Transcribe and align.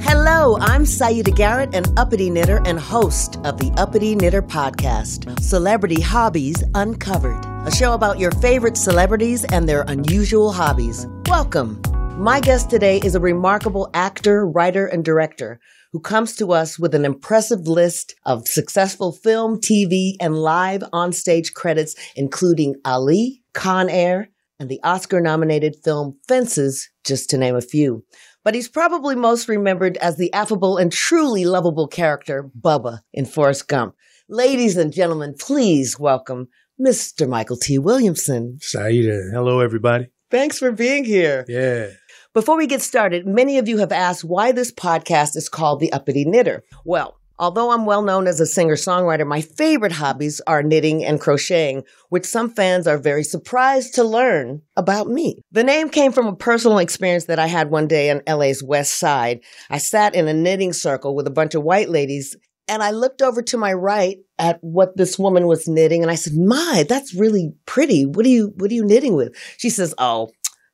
Hello, 0.00 0.56
I'm 0.60 0.84
Siedah 0.84 1.34
Garrett, 1.34 1.74
an 1.74 1.84
uppity 1.98 2.30
knitter 2.30 2.62
and 2.64 2.78
host 2.78 3.36
of 3.44 3.58
the 3.58 3.72
Uppity 3.76 4.14
Knitter 4.14 4.40
Podcast, 4.40 5.40
Celebrity 5.40 6.00
Hobbies 6.00 6.62
Uncovered, 6.76 7.44
a 7.66 7.74
show 7.74 7.94
about 7.94 8.20
your 8.20 8.30
favorite 8.30 8.76
celebrities 8.76 9.44
and 9.44 9.68
their 9.68 9.82
unusual 9.82 10.52
hobbies. 10.52 11.06
Welcome. 11.26 11.82
My 12.16 12.38
guest 12.38 12.70
today 12.70 12.98
is 12.98 13.16
a 13.16 13.20
remarkable 13.20 13.90
actor, 13.92 14.46
writer, 14.46 14.86
and 14.86 15.04
director 15.04 15.58
who 15.92 16.00
comes 16.00 16.36
to 16.36 16.52
us 16.52 16.78
with 16.78 16.94
an 16.94 17.04
impressive 17.04 17.66
list 17.66 18.14
of 18.24 18.46
successful 18.46 19.10
film, 19.12 19.60
TV, 19.60 20.12
and 20.20 20.38
live 20.38 20.82
onstage 20.92 21.54
credits, 21.54 21.96
including 22.14 22.76
Ali, 22.84 23.42
Con 23.52 23.88
Air, 23.88 24.30
and 24.60 24.68
the 24.68 24.80
Oscar 24.82 25.20
nominated 25.20 25.76
film 25.84 26.18
Fences, 26.26 26.88
just 27.04 27.30
to 27.30 27.38
name 27.38 27.56
a 27.56 27.60
few 27.60 28.04
but 28.44 28.54
he's 28.54 28.68
probably 28.68 29.14
most 29.14 29.48
remembered 29.48 29.96
as 29.98 30.16
the 30.16 30.32
affable 30.32 30.76
and 30.76 30.92
truly 30.92 31.44
lovable 31.44 31.88
character 31.88 32.50
Bubba 32.58 33.00
in 33.12 33.24
Forrest 33.26 33.68
Gump. 33.68 33.94
Ladies 34.28 34.76
and 34.76 34.92
gentlemen, 34.92 35.34
please 35.38 35.98
welcome 35.98 36.48
Mr. 36.80 37.26
Mykelti 37.26 37.78
Williamson. 37.78 38.58
Siedah, 38.60 39.32
hello 39.32 39.60
everybody. 39.60 40.08
Thanks 40.30 40.58
for 40.58 40.70
being 40.72 41.04
here. 41.04 41.44
Yeah. 41.48 41.88
Before 42.34 42.56
we 42.56 42.66
get 42.66 42.82
started, 42.82 43.26
many 43.26 43.58
of 43.58 43.68
you 43.68 43.78
have 43.78 43.90
asked 43.90 44.22
why 44.22 44.52
this 44.52 44.70
podcast 44.70 45.34
is 45.34 45.48
called 45.48 45.80
The 45.80 45.92
Uppity 45.92 46.24
Knitter. 46.24 46.62
Well, 46.84 47.17
Although 47.40 47.70
I'm 47.70 47.86
well 47.86 48.02
known 48.02 48.26
as 48.26 48.40
a 48.40 48.46
singer 48.46 48.74
songwriter, 48.74 49.26
my 49.26 49.40
favorite 49.40 49.92
hobbies 49.92 50.40
are 50.46 50.62
knitting 50.62 51.04
and 51.04 51.20
crocheting, 51.20 51.84
which 52.08 52.26
some 52.26 52.50
fans 52.50 52.86
are 52.86 52.98
very 52.98 53.22
surprised 53.22 53.94
to 53.94 54.04
learn 54.04 54.62
about 54.76 55.08
me. 55.08 55.40
The 55.52 55.62
name 55.62 55.88
came 55.88 56.10
from 56.10 56.26
a 56.26 56.34
personal 56.34 56.78
experience 56.78 57.26
that 57.26 57.38
I 57.38 57.46
had 57.46 57.70
one 57.70 57.86
day 57.86 58.10
in 58.10 58.22
LA's 58.26 58.62
West 58.62 58.98
Side. 58.98 59.40
I 59.70 59.78
sat 59.78 60.16
in 60.16 60.26
a 60.26 60.34
knitting 60.34 60.72
circle 60.72 61.14
with 61.14 61.26
a 61.28 61.32
bunch 61.32 61.54
of 61.54 61.62
white 61.62 61.88
ladies 61.88 62.36
and 62.68 62.82
I 62.82 62.90
looked 62.90 63.22
over 63.22 63.40
to 63.40 63.56
my 63.56 63.72
right 63.72 64.18
at 64.38 64.58
what 64.60 64.96
this 64.96 65.18
woman 65.18 65.46
was 65.46 65.66
knitting 65.66 66.02
and 66.02 66.10
I 66.10 66.16
said, 66.16 66.34
"My, 66.34 66.84
that's 66.88 67.14
really 67.14 67.54
pretty. 67.66 68.04
What 68.04 68.26
are 68.26 68.30
you 68.30 68.52
what 68.56 68.70
are 68.70 68.74
you 68.74 68.84
knitting 68.84 69.14
with?" 69.14 69.34
She 69.56 69.70
says, 69.70 69.94
"Oh, 69.96 70.30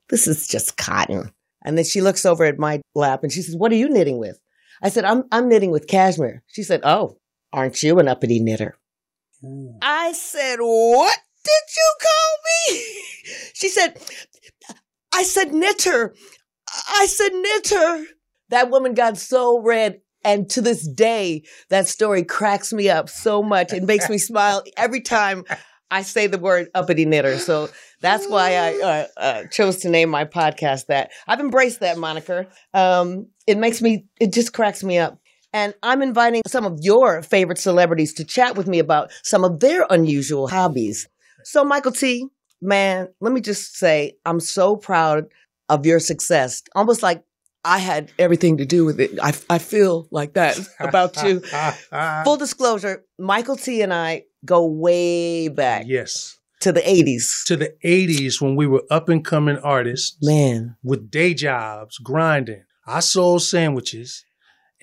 this 0.09 0.27
is 0.27 0.49
just 0.49 0.77
cotton." 0.77 1.31
And 1.65 1.79
then 1.79 1.85
she 1.85 2.01
looks 2.01 2.27
over 2.27 2.45
at 2.45 2.59
my 2.59 2.81
lap 2.95 3.23
and 3.23 3.33
she 3.33 3.43
says, 3.43 3.57
"What 3.57 3.71
are 3.71 3.77
you 3.77 3.89
knitting 3.89 4.19
with?" 4.19 4.39
I 4.85 4.91
said, 4.91 5.07
I'm, 5.07 5.25
I'm 5.33 5.49
knitting 5.49 5.71
with 5.71 5.87
cashmere. 5.89 6.43
She 6.47 6.63
said, 6.63 6.83
Oh, 6.85 7.17
aren't 7.53 7.83
you 7.83 7.99
an 7.99 8.07
uppity 8.07 8.39
knitter? 8.39 8.77
Ooh. 9.43 9.79
I 9.81 10.13
said, 10.13 10.59
What 10.61 11.19
did 11.43 11.77
you 11.77 11.95
call 12.03 12.75
me? 12.77 12.85
she 13.55 13.69
said, 13.71 13.99
I 15.13 15.23
said 15.23 15.55
knitter. 15.55 16.15
I 16.89 17.07
said 17.07 17.33
knitter. 17.33 18.05
That 18.51 18.71
woman 18.71 18.93
got 18.93 19.17
so 19.17 19.59
red. 19.59 20.01
And 20.23 20.49
to 20.51 20.61
this 20.61 20.87
day, 20.87 21.45
that 21.71 21.87
story 21.87 22.23
cracks 22.23 22.73
me 22.73 22.89
up 22.89 23.09
so 23.09 23.43
much. 23.43 23.73
It 23.73 23.83
makes 23.83 24.09
me 24.09 24.19
smile 24.19 24.63
every 24.77 25.01
time 25.01 25.45
I 25.91 26.03
say 26.03 26.27
the 26.27 26.39
word 26.39 26.69
uppity 26.75 27.05
knitter. 27.05 27.39
So 27.39 27.69
that's 28.01 28.27
why 28.27 28.55
I 28.55 28.81
uh, 28.83 29.07
uh, 29.17 29.45
chose 29.51 29.79
to 29.79 29.91
name 29.91 30.09
my 30.09 30.25
podcast 30.25 30.87
that. 30.87 31.11
I've 31.27 31.41
embraced 31.41 31.81
that 31.81 31.99
moniker. 31.99 32.49
Um, 32.73 33.29
it 33.47 33.59
makes 33.59 33.83
me, 33.83 34.07
it 34.21 34.33
just 34.33 34.53
cracks 34.53 34.83
me 34.83 34.99
up. 34.99 35.19
And 35.53 35.73
I'm 35.83 36.03
inviting 36.03 36.43
some 36.47 36.65
of 36.65 36.79
your 36.83 37.23
favorite 37.23 37.59
celebrities 37.59 38.13
to 38.15 38.25
chat 38.25 38.57
with 38.57 38.67
me 38.67 38.81
about 38.81 39.13
some 39.23 39.45
of 39.45 39.61
their 39.61 39.87
unusual 39.89 40.49
hobbies. 40.49 41.09
So, 41.45 41.65
Mykelti, 41.65 42.23
man, 42.61 43.09
let 43.21 43.33
me 43.33 43.41
just 43.41 43.77
say, 43.77 44.17
I'm 44.27 44.41
so 44.41 44.77
proud 44.77 45.27
of 45.69 45.87
your 45.87 46.01
success. 46.01 46.63
Almost 46.75 47.03
like 47.03 47.23
I 47.65 47.79
had 47.79 48.11
everything 48.19 48.59
to 48.59 48.67
do 48.67 48.85
with 48.85 49.01
it. 49.01 49.19
I, 49.23 49.33
I 49.49 49.59
feel 49.59 50.09
like 50.11 50.35
that 50.35 50.59
about 50.81 51.23
you. 51.23 51.41
Full 52.25 52.37
disclosure, 52.37 53.05
Mykelti 53.21 53.83
and 53.83 53.95
I 53.95 54.25
go 54.45 54.67
way 54.67 55.49
back. 55.49 55.85
Yes. 55.87 56.39
To 56.61 56.73
the 56.73 56.81
80s. 56.81 57.45
To 57.47 57.57
the 57.57 57.75
80s 57.85 58.41
when 58.41 58.57
we 58.57 58.67
were 58.67 58.85
up 58.91 59.09
and 59.09 59.25
coming 59.25 59.59
artists. 59.59 60.17
Man. 60.23 60.77
With 60.83 61.11
day 61.11 61.35
jobs, 61.35 61.99
grinding. 61.99 62.65
I 62.87 63.01
sold 63.01 63.43
sandwiches 63.43 64.25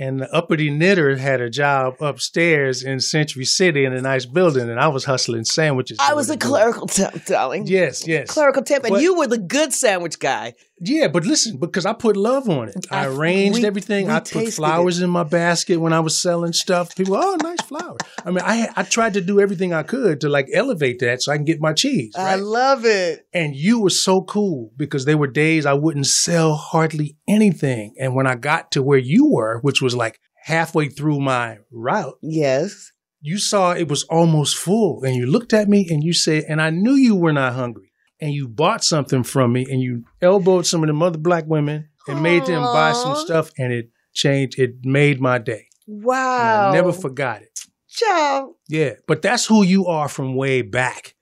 and 0.02 0.20
the 0.20 0.34
uppity 0.34 0.72
knitter 0.72 1.16
had 1.16 1.42
a 1.42 1.50
job 1.50 2.02
upstairs 2.02 2.82
in 2.82 3.00
Century 3.00 3.46
City 3.46 3.86
in 3.86 3.94
a 3.94 4.02
nice 4.02 4.26
building, 4.26 4.68
and 4.68 4.80
I 4.80 4.88
was 4.88 5.06
hustling 5.06 5.46
sandwiches. 5.46 6.00
I 6.02 6.16
was 6.16 6.30
a 6.32 6.38
clerical 6.38 6.88
temp, 6.88 7.24
darling. 7.26 7.68
Yes, 7.68 8.08
yes. 8.08 8.28
Clerical 8.28 8.64
temp, 8.64 8.86
and 8.86 8.94
but, 8.94 9.02
you 9.04 9.16
were 9.16 9.28
the 9.28 9.38
good 9.38 9.74
sandwich 9.74 10.18
guy. 10.18 10.56
Yeah, 10.84 11.10
but 11.10 11.28
listen, 11.28 11.58
because 11.58 11.86
I 11.86 11.94
put 11.94 12.18
love 12.18 12.50
on 12.50 12.70
it. 12.70 12.88
I, 12.90 13.04
I 13.04 13.08
arranged 13.08 13.60
we, 13.60 13.68
everything. 13.68 14.08
We 14.08 14.14
I 14.14 14.20
put 14.20 14.52
flowers 14.52 15.00
it. 15.00 15.04
in 15.04 15.12
my 15.12 15.24
basket 15.24 15.78
when 15.78 15.94
I 15.94 16.00
was 16.00 16.20
selling 16.20 16.54
stuff. 16.54 16.96
People, 16.96 17.16
oh, 17.16 17.38
nice 17.44 17.62
flower. 17.62 17.98
I 18.26 18.32
mean, 18.32 18.44
I 18.44 18.68
I 18.76 18.82
tried 18.82 19.14
to 19.14 19.22
do 19.22 19.40
everything 19.40 19.74
I 19.74 19.84
could 19.84 20.22
to 20.22 20.30
like 20.30 20.48
elevate 20.52 20.98
that 21.00 21.22
so 21.22 21.32
I 21.32 21.36
can 21.36 21.46
get 21.46 21.62
my 21.62 21.74
cheese. 21.74 22.16
Right? 22.18 22.32
I 22.32 22.36
love 22.36 22.84
it. 22.86 23.28
And 23.32 23.56
you 23.56 23.80
were 23.80 23.92
so 23.92 24.24
cool 24.24 24.72
because 24.76 25.06
there 25.06 25.20
were 25.20 25.28
days 25.28 25.68
I 25.68 25.74
wouldn't 25.74 26.08
sell 26.08 26.56
hardly 26.56 27.16
anything, 27.28 27.94
and 28.00 28.16
when 28.16 28.26
I 28.26 28.34
got 28.34 28.72
to 28.72 28.82
where 28.82 28.98
you 28.98 29.30
were, 29.30 29.60
which 29.62 29.84
was 29.84 29.96
like 29.96 30.20
halfway 30.46 30.90
through 30.90 31.20
my 31.20 31.60
route, 31.70 32.18
yes, 32.24 32.92
you 33.22 33.38
saw 33.38 33.74
it 33.74 33.88
was 33.88 34.04
almost 34.06 34.58
full, 34.58 35.04
and 35.04 35.16
you 35.16 35.28
looked 35.28 35.54
at 35.54 35.70
me 35.70 35.86
and 35.92 36.04
you 36.04 36.14
said, 36.14 36.46
and 36.50 36.60
I 36.60 36.72
knew 36.72 36.94
you 36.94 37.16
were 37.16 37.34
not 37.34 37.54
hungry 37.54 37.91
and 38.22 38.34
you 38.34 38.48
bought 38.48 38.84
something 38.84 39.24
from 39.24 39.54
me 39.54 39.66
and 39.70 39.82
you 39.82 40.06
elbowed 40.22 40.68
some 40.68 40.84
of 40.84 40.90
the 40.90 41.06
other 41.06 41.18
black 41.18 41.46
women 41.48 41.90
and 42.08 42.22
made 42.22 42.46
them 42.46 42.62
buy 42.62 42.94
some 42.94 43.16
stuff, 43.16 43.52
and 43.58 43.74
it 43.74 43.90
changed. 44.14 44.60
It 44.60 44.84
made 44.84 45.20
my 45.20 45.38
day. 45.38 45.68
Wow! 45.88 46.70
I 46.70 46.74
never 46.74 46.94
forgot 46.94 47.42
it. 47.42 47.60
Ciao. 47.90 48.56
Yeah, 48.68 48.94
but 49.08 49.22
that's 49.22 49.46
who 49.46 49.64
you 49.64 49.88
are 49.88 50.08
from 50.08 50.36
way 50.36 50.62
back. 50.62 51.16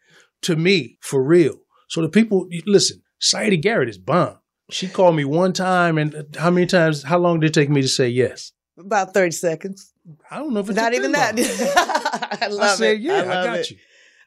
To 0.44 0.56
me, 0.56 0.98
for 1.02 1.22
real. 1.22 1.60
So 1.90 2.02
the 2.02 2.10
people 2.10 2.48
listen. 2.66 3.02
Siedah 3.22 3.62
Garrett 3.62 3.90
is 3.90 3.98
bomb. 3.98 4.38
She 4.72 4.88
called 4.88 5.16
me 5.16 5.26
one 5.26 5.52
time, 5.52 5.98
and 5.98 6.16
uh, 6.16 6.24
how 6.38 6.52
many 6.52 6.66
times? 6.66 7.04
How 7.04 7.18
long 7.18 7.40
did 7.40 7.48
it 7.50 7.54
take 7.54 7.70
me 7.70 7.82
to 7.82 7.88
say 7.88 8.08
yes? 8.08 8.54
About 8.78 9.14
thirty 9.14 9.32
seconds. 9.32 9.94
I 10.32 10.38
don't 10.38 10.54
know 10.54 10.62
if 10.62 10.70
it's 10.70 10.78
not 10.78 10.94
even 10.94 11.12
that. 11.12 11.34
I 12.42 12.48
love 12.48 12.62
I 12.62 12.76
said, 12.76 12.96
it. 12.96 13.02
Yeah, 13.02 13.14
I, 13.14 13.20
I 13.20 13.46
got 13.46 13.58
it. 13.58 13.72
you. 13.72 13.78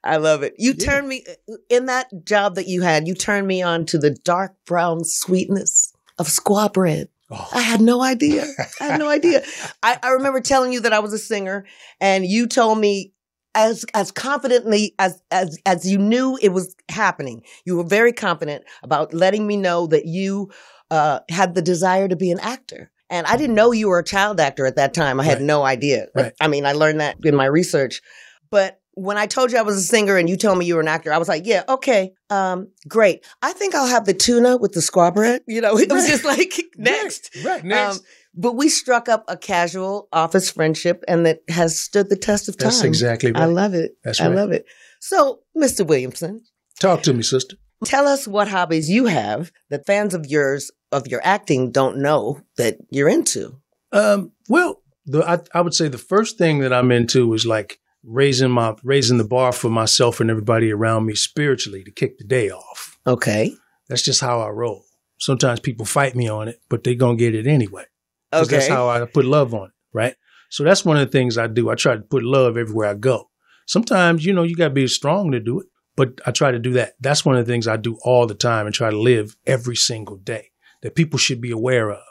I 0.05 0.17
love 0.17 0.43
it. 0.43 0.55
You 0.59 0.75
Yeah. 0.77 0.85
turned 0.85 1.09
me 1.09 1.25
in 1.69 1.87
that 1.87 2.09
job 2.25 2.57
that 2.57 2.67
you 2.67 2.83
had. 2.83 3.07
You 3.07 3.15
turned 3.15 3.47
me 3.47 3.63
on 3.63 3.87
to 3.87 3.99
the 3.99 4.11
dark 4.11 4.55
brown 4.67 5.05
sweetness 5.05 5.93
of 6.19 6.27
squaw 6.29 6.73
bread. 6.73 7.09
Oh. 7.31 7.49
I 7.53 7.61
had 7.63 7.81
no 7.81 8.03
idea. 8.03 8.45
I 8.81 8.85
had 8.85 8.99
no 8.99 9.09
idea. 9.09 9.43
I, 9.83 9.99
I 10.03 10.11
remember 10.11 10.41
telling 10.41 10.73
you 10.73 10.81
that 10.81 10.93
I 10.93 10.99
was 10.99 11.13
a 11.15 11.19
singer, 11.19 11.65
and 12.01 12.27
you 12.27 12.47
told 12.47 12.79
me 12.79 13.13
as 13.55 13.85
as 13.95 14.11
confidently 14.11 14.95
as 14.99 15.23
as 15.31 15.59
as 15.65 15.91
you 15.91 15.99
knew 15.99 16.39
it 16.43 16.51
was 16.51 16.75
happening. 16.91 17.43
You 17.65 17.77
were 17.79 17.85
very 17.85 18.13
confident 18.13 18.65
about 18.83 19.15
letting 19.15 19.47
me 19.47 19.57
know 19.57 19.87
that 19.87 20.05
you 20.07 20.51
uh, 20.91 21.21
had 21.31 21.55
the 21.55 21.63
desire 21.63 22.07
to 22.09 22.17
be 22.17 22.31
an 22.31 22.41
actor. 22.41 22.91
And 23.09 23.27
I 23.27 23.37
didn't 23.39 23.55
know 23.55 23.73
you 23.73 23.89
were 23.89 23.99
a 23.99 24.05
child 24.05 24.41
actor 24.41 24.67
at 24.67 24.77
that 24.77 24.93
time. 24.95 25.19
I 25.21 25.25
had 25.25 25.39
Right. 25.39 25.43
no 25.47 25.63
idea. 25.65 26.09
Right. 26.15 26.33
I 26.41 26.49
mean, 26.49 26.67
I 26.67 26.73
learned 26.73 27.01
that 27.01 27.17
in 27.25 27.35
my 27.35 27.45
research. 27.47 28.03
But 28.51 28.81
when 28.95 29.17
I 29.17 29.27
told 29.27 29.53
you 29.53 29.59
I 29.59 29.63
was 29.63 29.77
a 29.77 29.83
singer 29.83 30.17
and 30.17 30.29
you 30.29 30.37
told 30.37 30.59
me 30.59 30.67
you 30.67 30.75
were 30.75 30.81
an 30.81 30.89
actor, 30.89 31.13
I 31.13 31.19
was 31.19 31.29
like, 31.29 31.47
yeah, 31.47 31.63
okay, 31.69 32.13
um, 32.31 32.69
great. 32.87 33.25
I 33.41 33.53
think 33.53 33.75
I'll 33.75 33.87
have 33.87 34.05
the 34.05 34.15
tuna 34.15 34.57
with 34.59 34.73
the 34.73 34.81
squaw 34.81 35.13
bread. 35.15 35.43
You 35.47 35.61
know, 35.61 35.79
it 35.79 35.91
was 35.91 36.07
just 36.07 36.25
like 36.25 36.53
next. 36.77 37.35
Right, 37.37 37.47
right, 37.47 37.65
next. 37.65 37.99
Um, 37.99 38.05
but 38.35 38.53
we 38.53 38.69
struck 38.69 39.09
up 39.09 39.25
a 39.29 39.37
casual 39.37 40.09
office 40.13 40.51
friendship 40.51 41.05
and 41.07 41.27
that 41.27 41.41
has 41.49 41.79
stood 41.79 42.09
the 42.09 42.17
test 42.17 42.49
of 42.49 42.57
time. 42.57 42.69
That's 42.69 42.83
exactly 42.83 43.33
right. 43.33 43.43
I 43.43 43.47
love 43.47 43.75
it. 43.75 43.93
That's 44.05 44.21
I 44.21 44.29
love 44.29 44.53
it. 44.53 44.65
So, 45.01 45.41
Mr. 45.57 45.87
Williamson, 45.87 46.43
Talk 46.81 47.03
to 47.03 47.13
me, 47.13 47.23
sister. 47.23 47.57
tell 47.85 48.07
us 48.07 48.27
what 48.27 48.49
hobbies 48.49 48.89
you 48.89 49.07
have 49.07 49.53
that 49.69 49.87
fans 49.87 50.15
of 50.15 50.27
yours 50.27 50.71
of 50.91 51.07
your 51.07 51.21
acting 51.25 51.71
don't 51.73 51.99
know 51.99 52.41
that 52.57 52.77
you're 52.91 53.09
into. 53.09 53.57
Um, 53.93 54.33
well, 54.49 54.83
the, 55.05 55.29
I, 55.29 55.39
I 55.59 55.61
would 55.61 55.75
say 55.75 55.89
the 55.89 55.99
first 55.99 56.39
thing 56.39 56.61
that 56.61 56.73
I'm 56.73 56.91
into 56.91 57.33
is 57.35 57.45
like 57.45 57.79
raising 58.05 58.51
my 58.51 58.75
raising 58.83 59.19
the 59.19 59.25
bar 59.25 59.53
for 59.53 59.69
myself 59.69 60.21
and 60.21 60.31
everybody 60.31 60.73
around 60.73 61.07
me 61.07 61.15
spiritually 61.15 61.85
to 61.85 61.91
kick 61.91 62.19
the 62.19 62.25
day 62.25 62.51
off. 62.51 62.99
Okay. 63.07 63.55
That's 63.89 64.03
just 64.03 64.21
how 64.21 64.41
I 64.41 64.49
roll. 64.49 64.85
Sometimes 65.19 65.61
people 65.61 65.87
fight 65.87 66.17
me 66.17 66.29
on 66.29 66.49
it, 66.49 66.61
but 66.69 66.83
they're 66.83 66.95
gonna 66.95 67.17
get 67.17 67.35
it 67.35 67.47
anyway. 67.47 67.85
Okay. 68.33 68.57
That's 68.57 68.69
how 68.69 68.89
I 68.89 69.05
put 69.05 69.25
love 69.25 69.55
on 69.55 69.69
it, 69.69 69.75
right? 69.93 70.15
So 70.51 70.65
that's 70.65 70.85
one 70.85 70.97
of 70.97 71.07
the 71.07 71.13
things 71.13 71.39
I 71.39 71.47
do. 71.47 71.71
I 71.71 71.75
try 71.75 71.95
to 71.95 72.03
put 72.03 72.25
love 72.25 72.57
everywhere 72.57 72.89
I 72.89 72.95
go. 72.95 73.31
Sometimes, 73.67 74.25
you 74.25 74.33
know, 74.33 74.43
you 74.43 74.57
gotta 74.57 74.71
be 74.71 74.87
strong 74.89 75.33
to 75.33 75.41
do 75.41 75.61
it, 75.61 75.67
but 75.97 76.21
I 76.27 76.31
try 76.33 76.51
to 76.51 76.59
do 76.59 76.73
that. 76.73 76.95
That's 77.01 77.25
one 77.25 77.37
of 77.37 77.47
the 77.47 77.53
things 77.53 77.69
I 77.69 77.77
do 77.77 77.99
all 78.03 78.27
the 78.27 78.35
time 78.35 78.67
and 78.67 78.75
try 78.75 78.91
to 78.91 78.99
live 78.99 79.37
every 79.47 79.77
single 79.77 80.17
day 80.17 80.51
that 80.83 80.97
people 80.97 81.19
should 81.19 81.41
be 81.41 81.53
aware 81.53 81.91
of. 81.91 82.03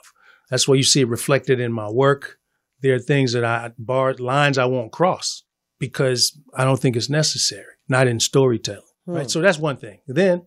That's 0.50 0.68
why 0.68 0.76
you 0.76 0.84
see 0.84 1.02
it 1.02 1.08
reflected 1.08 1.60
in 1.60 1.72
my 1.72 1.90
work. 1.90 2.38
There 2.82 2.96
are 2.96 3.00
things 3.00 3.34
that 3.34 3.44
I 3.44 3.72
bar 3.78 4.14
lines 4.16 4.58
I 4.58 4.66
won't 4.66 4.92
cross 4.92 5.44
because 5.81 6.39
I 6.56 6.63
don't 6.63 6.80
think 6.80 6.95
it's 6.95 7.10
necessary, 7.10 7.74
not 7.89 8.07
in 8.07 8.22
storytelling. 8.22 8.83
Right. 9.06 9.24
Hmm. 9.24 9.28
So 9.28 9.42
that's 9.42 9.57
one 9.57 9.75
thing. 9.75 10.00
Then 10.07 10.45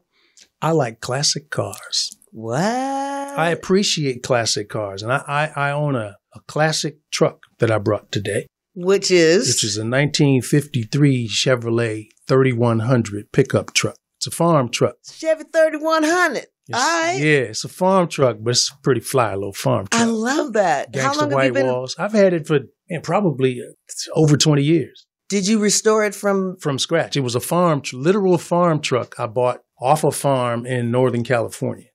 I 0.62 0.70
like 0.70 1.00
classic 1.00 1.50
cars. 1.50 2.16
What? 2.30 2.58
I 2.62 3.50
appreciate 3.50 4.22
classic 4.22 4.68
cars, 4.70 5.02
and 5.02 5.12
I, 5.12 5.22
I, 5.26 5.68
I 5.68 5.70
own 5.72 5.94
a, 5.96 6.16
a 6.34 6.40
classic 6.48 6.98
truck 7.12 7.40
that 7.58 7.70
I 7.70 7.78
brought 7.78 8.10
today, 8.10 8.46
Which 8.74 9.10
is 9.10 9.48
which 9.48 9.64
is 9.64 9.76
a 9.76 9.82
1953 9.82 11.28
Chevrolet 11.28 12.06
3100 12.26 13.32
pickup 13.32 13.74
truck. 13.74 13.96
It's 14.18 14.26
a 14.26 14.30
farm 14.30 14.68
truck. 14.70 14.96
Chevy 15.12 15.44
3100. 15.52 16.36
It's- 16.38 16.50
right. 16.72 17.18
Yeah, 17.18 17.50
it's 17.50 17.64
a 17.64 17.68
farm 17.68 18.08
truck, 18.08 18.38
but 18.40 18.52
it's 18.52 18.70
a 18.70 18.82
pretty 18.82 19.00
fly 19.00 19.34
little 19.34 19.52
farm 19.52 19.86
truck. 19.86 20.00
I 20.02 20.06
love 20.06 20.54
that. 20.54 20.94
How 20.96 21.12
Gangsta 21.12 21.20
long 21.20 21.30
have 21.32 21.44
you 21.44 21.52
been? 21.52 21.66
walls. 21.66 21.96
I've 21.98 22.12
had 22.12 22.32
it 22.32 22.46
for 22.46 22.60
man, 22.88 23.02
probably 23.02 23.60
uh, 23.60 23.72
over 24.14 24.36
20 24.36 24.62
years 24.62 25.06
Did 25.28 25.46
you 25.48 25.58
restore 25.58 26.04
it 26.04 26.14
from? 26.14 26.56
from 26.58 26.78
scratch. 26.78 27.16
It 27.16 27.20
was 27.20 27.34
a 27.34 27.40
farm, 27.40 27.82
literal 27.92 28.38
farm 28.38 28.80
truck 28.80 29.18
I 29.18 29.26
bought 29.26 29.62
off 29.80 30.04
a 30.04 30.10
farm 30.12 30.66
in 30.66 30.90
Northern 30.90 31.24
California. 31.24 31.88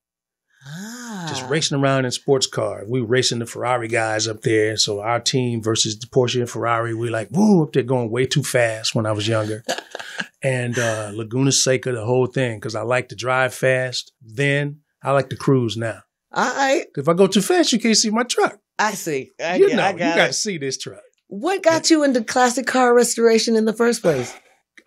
Ah. 0.66 1.26
just 1.28 1.48
racing 1.48 1.78
around 1.80 2.04
in 2.04 2.10
sports 2.10 2.46
cars. 2.46 2.86
We 2.88 3.00
were 3.00 3.06
racing 3.06 3.38
the 3.38 3.46
Ferrari 3.46 3.88
guys 3.88 4.28
up 4.28 4.42
there. 4.42 4.76
So 4.76 5.00
our 5.00 5.18
team 5.20 5.62
versus 5.62 5.98
the 5.98 6.06
Porsche 6.06 6.40
and 6.40 6.50
Ferrari, 6.50 6.94
we 6.94 7.08
like, 7.08 7.28
woo, 7.30 7.62
up 7.62 7.72
there 7.72 7.82
going 7.82 8.10
way 8.10 8.26
too 8.26 8.42
fast 8.42 8.94
when 8.94 9.06
I 9.06 9.12
was 9.12 9.26
younger. 9.26 9.64
and 10.42 10.78
uh, 10.78 11.12
Laguna 11.14 11.52
Seca, 11.52 11.92
the 11.92 12.04
whole 12.04 12.26
thing, 12.26 12.58
because 12.58 12.74
I 12.74 12.82
like 12.82 13.08
to 13.08 13.16
drive 13.16 13.54
fast. 13.54 14.12
Then 14.20 14.80
I 15.02 15.12
like 15.12 15.30
to 15.30 15.36
cruise 15.36 15.76
now. 15.78 16.02
All 16.32 16.54
right. 16.54 16.84
If 16.94 17.08
I 17.08 17.14
go 17.14 17.26
too 17.26 17.42
fast, 17.42 17.72
you 17.72 17.78
can't 17.80 17.96
see 17.96 18.10
my 18.10 18.24
truck. 18.24 18.58
I 18.78 18.92
see. 18.92 19.30
I, 19.42 19.56
you 19.56 19.68
get- 19.68 19.76
know, 19.76 19.88
you 19.90 19.98
got 19.98 20.26
to 20.28 20.32
see 20.34 20.58
this 20.58 20.76
truck. 20.78 21.00
What 21.30 21.62
got 21.62 21.90
you 21.90 22.02
into 22.02 22.24
classic 22.24 22.66
car 22.66 22.92
restoration 22.92 23.54
in 23.54 23.64
the 23.64 23.72
first 23.72 24.02
place? 24.02 24.34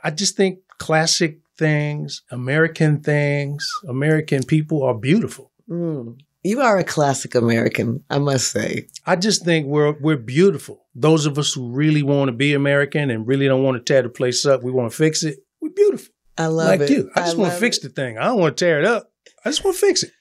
I 0.03 0.11
just 0.11 0.35
think 0.35 0.59
classic 0.77 1.39
things, 1.57 2.21
American 2.31 2.99
things, 2.99 3.65
American 3.87 4.43
people 4.43 4.83
are 4.83 4.93
beautiful. 4.93 5.53
Mm. 5.69 6.19
You 6.43 6.59
are 6.59 6.77
a 6.77 6.83
classic 6.83 7.33
American, 7.33 8.03
I 8.09 8.19
must 8.19 8.51
say. 8.51 8.89
I 9.05 9.15
just 9.15 9.45
think 9.45 9.67
we're 9.67 9.93
we're 10.01 10.17
beautiful. 10.17 10.83
Those 10.93 11.25
of 11.25 11.39
us 11.39 11.53
who 11.53 11.71
really 11.71 12.03
want 12.03 12.27
to 12.27 12.33
be 12.33 12.53
American 12.53 13.09
and 13.09 13.25
really 13.25 13.47
don't 13.47 13.63
want 13.63 13.77
to 13.77 13.93
tear 13.93 14.01
the 14.01 14.09
place 14.09 14.45
up, 14.45 14.63
we 14.63 14.71
want 14.71 14.91
to 14.91 14.97
fix 14.97 15.23
it. 15.23 15.37
We're 15.61 15.69
beautiful, 15.69 16.13
I 16.37 16.47
love 16.47 16.67
like 16.67 16.81
it. 16.81 16.89
you. 16.89 17.09
I 17.15 17.21
just 17.21 17.37
want 17.37 17.53
to 17.53 17.57
fix 17.57 17.77
it. 17.77 17.83
the 17.83 17.89
thing. 17.89 18.17
I 18.17 18.25
don't 18.25 18.39
want 18.39 18.57
to 18.57 18.65
tear 18.65 18.79
it 18.79 18.85
up. 18.85 19.09
I 19.45 19.49
just 19.49 19.63
want 19.63 19.77
to 19.77 19.85
fix 19.87 20.03
it. 20.03 20.11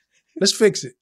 Let's 0.40 0.52
fix 0.52 0.84
it. 0.84 0.92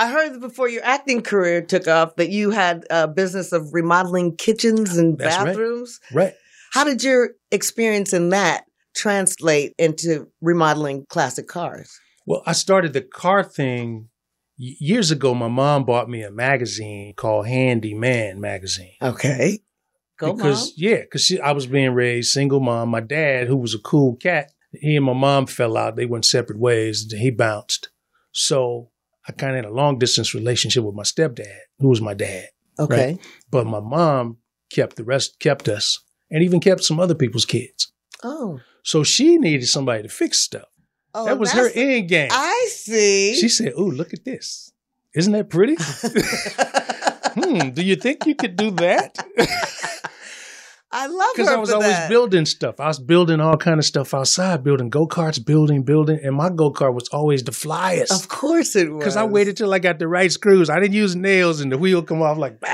I 0.00 0.08
heard 0.08 0.40
before 0.40 0.66
your 0.66 0.82
acting 0.82 1.20
career 1.20 1.60
took 1.60 1.86
off 1.86 2.16
that 2.16 2.30
you 2.30 2.52
had 2.52 2.86
a 2.88 3.06
business 3.06 3.52
of 3.52 3.74
remodeling 3.74 4.34
kitchens 4.34 4.96
and 4.96 5.18
That's 5.18 5.36
right. 5.36 5.44
bathrooms. 5.44 6.00
Right. 6.10 6.32
How 6.72 6.84
did 6.84 7.04
your 7.04 7.32
experience 7.50 8.14
in 8.14 8.30
that 8.30 8.64
translate 8.96 9.74
into 9.76 10.28
remodeling 10.40 11.04
classic 11.10 11.48
cars? 11.48 12.00
Well, 12.24 12.42
I 12.46 12.52
started 12.52 12.94
the 12.94 13.02
car 13.02 13.44
thing 13.44 14.08
years 14.56 15.10
ago. 15.10 15.34
My 15.34 15.48
mom 15.48 15.84
bought 15.84 16.08
me 16.08 16.22
a 16.22 16.30
magazine 16.30 17.12
called 17.14 17.46
Handy 17.46 17.92
Man 17.92 18.40
magazine. 18.40 18.94
Okay. 19.02 19.58
Go, 20.18 20.32
because 20.32 20.68
mom. 20.68 20.72
yeah, 20.76 21.00
because 21.02 21.30
I 21.44 21.52
was 21.52 21.66
being 21.66 21.92
raised 21.92 22.30
single 22.30 22.60
mom. 22.60 22.88
My 22.88 23.00
dad, 23.00 23.48
who 23.48 23.56
was 23.58 23.74
a 23.74 23.78
cool 23.78 24.16
cat, 24.16 24.50
he 24.72 24.96
and 24.96 25.04
my 25.04 25.12
mom 25.12 25.44
fell 25.44 25.76
out. 25.76 25.96
They 25.96 26.06
went 26.06 26.24
separate 26.24 26.58
ways. 26.58 27.06
And 27.10 27.20
he 27.20 27.30
bounced. 27.30 27.90
So 28.32 28.89
I 29.28 29.32
kind 29.32 29.56
of 29.56 29.64
had 29.64 29.70
a 29.70 29.74
long 29.74 29.98
distance 29.98 30.34
relationship 30.34 30.84
with 30.84 30.94
my 30.94 31.02
stepdad, 31.02 31.58
who 31.78 31.88
was 31.88 32.00
my 32.00 32.14
dad. 32.14 32.48
Okay. 32.78 33.18
But 33.50 33.66
my 33.66 33.80
mom 33.80 34.38
kept 34.70 34.96
the 34.96 35.04
rest, 35.04 35.38
kept 35.38 35.68
us, 35.68 36.00
and 36.30 36.42
even 36.42 36.60
kept 36.60 36.82
some 36.82 36.98
other 36.98 37.14
people's 37.14 37.44
kids. 37.44 37.92
Oh. 38.22 38.60
So 38.82 39.02
she 39.02 39.36
needed 39.36 39.66
somebody 39.66 40.02
to 40.02 40.08
fix 40.08 40.40
stuff. 40.40 40.68
Oh, 41.12 41.24
that 41.26 41.38
was 41.38 41.52
her 41.52 41.68
end 41.74 42.08
game. 42.08 42.30
I 42.32 42.68
see. 42.70 43.34
She 43.34 43.48
said, 43.48 43.72
"Ooh, 43.78 43.90
look 43.90 44.14
at 44.14 44.24
this! 44.24 44.72
Isn't 45.14 45.32
that 45.32 45.50
pretty? 45.50 45.74
hmm. 47.34 47.70
Do 47.70 47.82
you 47.82 47.96
think 47.96 48.26
you 48.26 48.34
could 48.34 48.56
do 48.56 48.70
that?" 48.72 49.16
I 50.92 51.06
love 51.06 51.28
because 51.34 51.48
I 51.48 51.56
was 51.56 51.70
always 51.70 51.90
that. 51.90 52.08
building 52.08 52.44
stuff. 52.46 52.80
I 52.80 52.88
was 52.88 52.98
building 52.98 53.40
all 53.40 53.56
kind 53.56 53.78
of 53.78 53.84
stuff 53.84 54.12
outside, 54.12 54.64
building 54.64 54.88
go 54.88 55.06
karts, 55.06 55.44
building, 55.44 55.84
building, 55.84 56.18
and 56.22 56.34
my 56.34 56.50
go 56.50 56.72
kart 56.72 56.94
was 56.94 57.08
always 57.10 57.44
the 57.44 57.52
flyest. 57.52 58.10
Of 58.10 58.28
course 58.28 58.74
it 58.74 58.90
was. 58.90 58.98
Because 58.98 59.16
I 59.16 59.24
waited 59.24 59.56
till 59.56 59.72
I 59.72 59.78
got 59.78 60.00
the 60.00 60.08
right 60.08 60.32
screws. 60.32 60.68
I 60.68 60.80
didn't 60.80 60.94
use 60.94 61.14
nails, 61.14 61.60
and 61.60 61.70
the 61.70 61.78
wheel 61.78 62.02
come 62.02 62.22
off 62.22 62.38
like. 62.38 62.58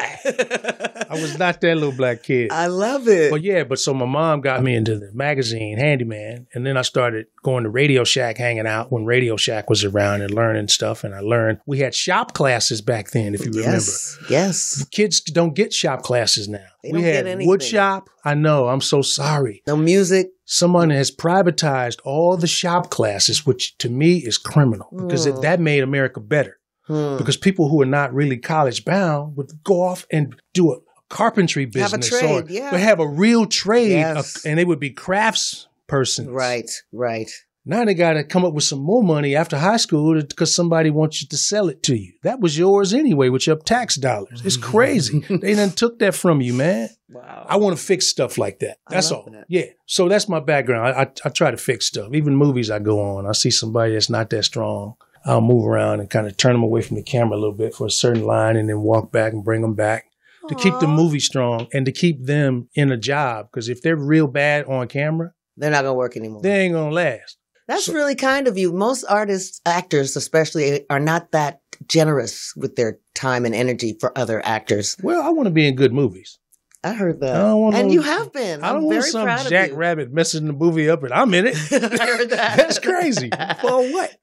I 1.08 1.20
was 1.20 1.38
not 1.38 1.60
that 1.60 1.74
little 1.74 1.92
black 1.92 2.22
kid. 2.22 2.50
I 2.50 2.66
love 2.66 3.06
it. 3.06 3.30
But 3.30 3.42
yeah, 3.42 3.64
but 3.64 3.78
so 3.78 3.94
my 3.94 4.06
mom 4.06 4.40
got 4.40 4.62
me 4.62 4.74
into 4.74 4.98
the 4.98 5.12
magazine 5.12 5.78
Handyman, 5.78 6.46
and 6.54 6.66
then 6.66 6.76
I 6.76 6.82
started 6.82 7.26
going 7.46 7.62
to 7.64 7.70
Radio 7.70 8.02
Shack, 8.02 8.36
hanging 8.38 8.66
out 8.66 8.90
when 8.90 9.04
Radio 9.04 9.36
Shack 9.36 9.70
was 9.70 9.84
around 9.84 10.20
and 10.22 10.34
learning 10.34 10.66
stuff. 10.68 11.04
And 11.04 11.14
I 11.14 11.20
learned 11.20 11.60
we 11.64 11.78
had 11.78 11.94
shop 11.94 12.34
classes 12.34 12.80
back 12.82 13.12
then, 13.12 13.34
if 13.34 13.44
you 13.44 13.52
remember. 13.52 13.70
yes. 13.70 14.18
Yes. 14.28 14.84
Kids 14.90 15.20
don't 15.20 15.54
get 15.54 15.72
shop 15.72 16.02
classes 16.02 16.48
now. 16.48 16.58
They 16.82 16.90
we 16.90 16.98
don't 16.98 17.04
had 17.04 17.12
get 17.24 17.26
anything. 17.28 17.48
wood 17.48 17.62
shop. 17.62 18.10
I 18.24 18.34
know. 18.34 18.66
I'm 18.68 18.80
so 18.80 19.00
sorry. 19.00 19.62
No 19.66 19.76
music. 19.76 20.30
Someone 20.44 20.90
has 20.90 21.10
privatized 21.14 21.98
all 22.04 22.36
the 22.36 22.46
shop 22.48 22.90
classes, 22.90 23.46
which 23.46 23.78
to 23.78 23.88
me 23.88 24.16
is 24.18 24.38
criminal 24.38 24.88
because 24.96 25.24
it, 25.26 25.36
Mm. 25.36 25.42
that 25.42 25.60
made 25.60 25.82
America 25.84 26.20
better. 26.20 26.58
Hmm. 26.88 27.16
Because 27.16 27.36
people 27.36 27.68
who 27.68 27.80
are 27.82 27.86
not 28.00 28.12
really 28.14 28.36
college 28.38 28.84
bound 28.84 29.36
would 29.36 29.50
go 29.64 29.82
off 29.82 30.04
and 30.12 30.34
do 30.52 30.72
a 30.72 30.76
carpentry 31.10 31.62
Have 31.64 31.92
a 31.94 31.98
business 31.98 32.08
trade, 32.20 32.44
or 32.44 32.52
yeah. 32.52 32.70
would 32.72 32.80
have 32.80 32.98
a 33.00 33.06
real 33.06 33.46
trade, 33.46 33.90
Yes. 33.90 34.44
uh, 34.44 34.48
and 34.48 34.58
they 34.58 34.64
would 34.64 34.80
be 34.80 34.90
crafts 34.90 35.68
persons. 35.86 36.28
Right. 36.28 36.70
Right. 36.92 37.30
Now 37.68 37.84
they 37.84 37.94
got 37.94 38.12
to 38.12 38.22
come 38.22 38.44
up 38.44 38.54
with 38.54 38.62
some 38.62 38.78
more 38.78 39.02
money 39.02 39.34
after 39.34 39.58
high 39.58 39.76
school 39.76 40.14
because 40.22 40.54
somebody 40.54 40.88
wants 40.88 41.20
you 41.20 41.26
to 41.28 41.36
sell 41.36 41.68
it 41.68 41.82
to 41.82 41.96
you. 41.96 42.12
That 42.22 42.38
was 42.38 42.56
yours 42.56 42.94
anyway 42.94 43.28
with 43.28 43.44
your 43.48 43.56
tax 43.56 43.96
dollars. 43.96 44.40
It's 44.44 44.56
crazy. 44.56 45.18
they 45.28 45.56
done 45.56 45.70
took 45.70 45.98
that 45.98 46.14
from 46.14 46.40
you, 46.40 46.54
man. 46.54 46.90
Wow. 47.08 47.44
I 47.48 47.56
want 47.56 47.76
to 47.76 47.82
fix 47.82 48.06
stuff 48.06 48.38
like 48.38 48.60
that. 48.60 48.78
That's 48.88 49.10
all. 49.10 49.28
That. 49.32 49.46
Yeah. 49.48 49.64
So 49.86 50.08
that's 50.08 50.28
my 50.28 50.38
background. 50.38 50.86
I, 50.86 51.02
I, 51.02 51.10
I 51.24 51.28
try 51.30 51.50
to 51.50 51.56
fix 51.56 51.86
stuff. 51.86 52.14
Even 52.14 52.36
movies 52.36 52.70
I 52.70 52.78
go 52.78 53.00
on, 53.00 53.26
I 53.26 53.32
see 53.32 53.50
somebody 53.50 53.94
that's 53.94 54.10
not 54.10 54.30
that 54.30 54.44
strong. 54.44 54.94
I'll 55.24 55.40
move 55.40 55.66
around 55.66 55.98
and 55.98 56.08
kind 56.08 56.28
of 56.28 56.36
turn 56.36 56.52
them 56.52 56.62
away 56.62 56.82
from 56.82 56.96
the 56.96 57.02
camera 57.02 57.36
a 57.36 57.40
little 57.40 57.52
bit 57.52 57.74
for 57.74 57.88
a 57.88 57.90
certain 57.90 58.22
line 58.22 58.56
and 58.56 58.68
then 58.68 58.80
walk 58.80 59.10
back 59.10 59.32
and 59.32 59.44
bring 59.44 59.62
them 59.62 59.74
back 59.74 60.06
Aww. 60.44 60.48
to 60.50 60.54
keep 60.54 60.78
the 60.78 60.86
movie 60.86 61.18
strong 61.18 61.66
and 61.72 61.84
to 61.84 61.90
keep 61.90 62.24
them 62.24 62.68
in 62.76 62.92
a 62.92 62.96
job. 62.96 63.48
Because 63.50 63.68
if 63.68 63.82
they're 63.82 63.96
real 63.96 64.28
bad 64.28 64.66
on 64.66 64.86
camera, 64.86 65.32
they're 65.56 65.70
not 65.70 65.82
going 65.82 65.94
to 65.94 65.98
work 65.98 66.16
anymore. 66.16 66.42
They 66.42 66.62
ain't 66.62 66.74
going 66.74 66.90
to 66.90 66.94
last. 66.94 67.38
That's 67.68 67.86
so, 67.86 67.92
really 67.92 68.14
kind 68.14 68.46
of 68.46 68.56
you. 68.56 68.72
Most 68.72 69.04
artists, 69.04 69.60
actors 69.66 70.16
especially, 70.16 70.88
are 70.88 71.00
not 71.00 71.32
that 71.32 71.60
generous 71.88 72.54
with 72.56 72.76
their 72.76 72.98
time 73.14 73.44
and 73.44 73.54
energy 73.54 73.96
for 73.98 74.16
other 74.16 74.44
actors. 74.44 74.96
Well, 75.02 75.22
I 75.22 75.30
want 75.30 75.46
to 75.46 75.50
be 75.50 75.66
in 75.66 75.74
good 75.74 75.92
movies. 75.92 76.38
I 76.84 76.92
heard 76.92 77.20
that. 77.20 77.34
I 77.34 77.50
and 77.50 77.88
no, 77.88 77.92
you 77.92 78.02
have 78.02 78.32
been. 78.32 78.62
I 78.62 78.68
don't 78.68 78.82
I'm 78.82 78.84
want 78.84 79.04
some 79.04 79.26
Jack 79.48 79.72
Rabbit 79.72 80.12
messing 80.12 80.46
the 80.46 80.52
movie 80.52 80.88
up 80.88 81.02
and 81.02 81.12
I'm 81.12 81.34
in 81.34 81.46
it. 81.46 81.56
I 81.72 82.06
heard 82.06 82.30
that. 82.30 82.56
That's 82.56 82.78
crazy. 82.78 83.30
For 83.60 83.90
what? 83.90 84.16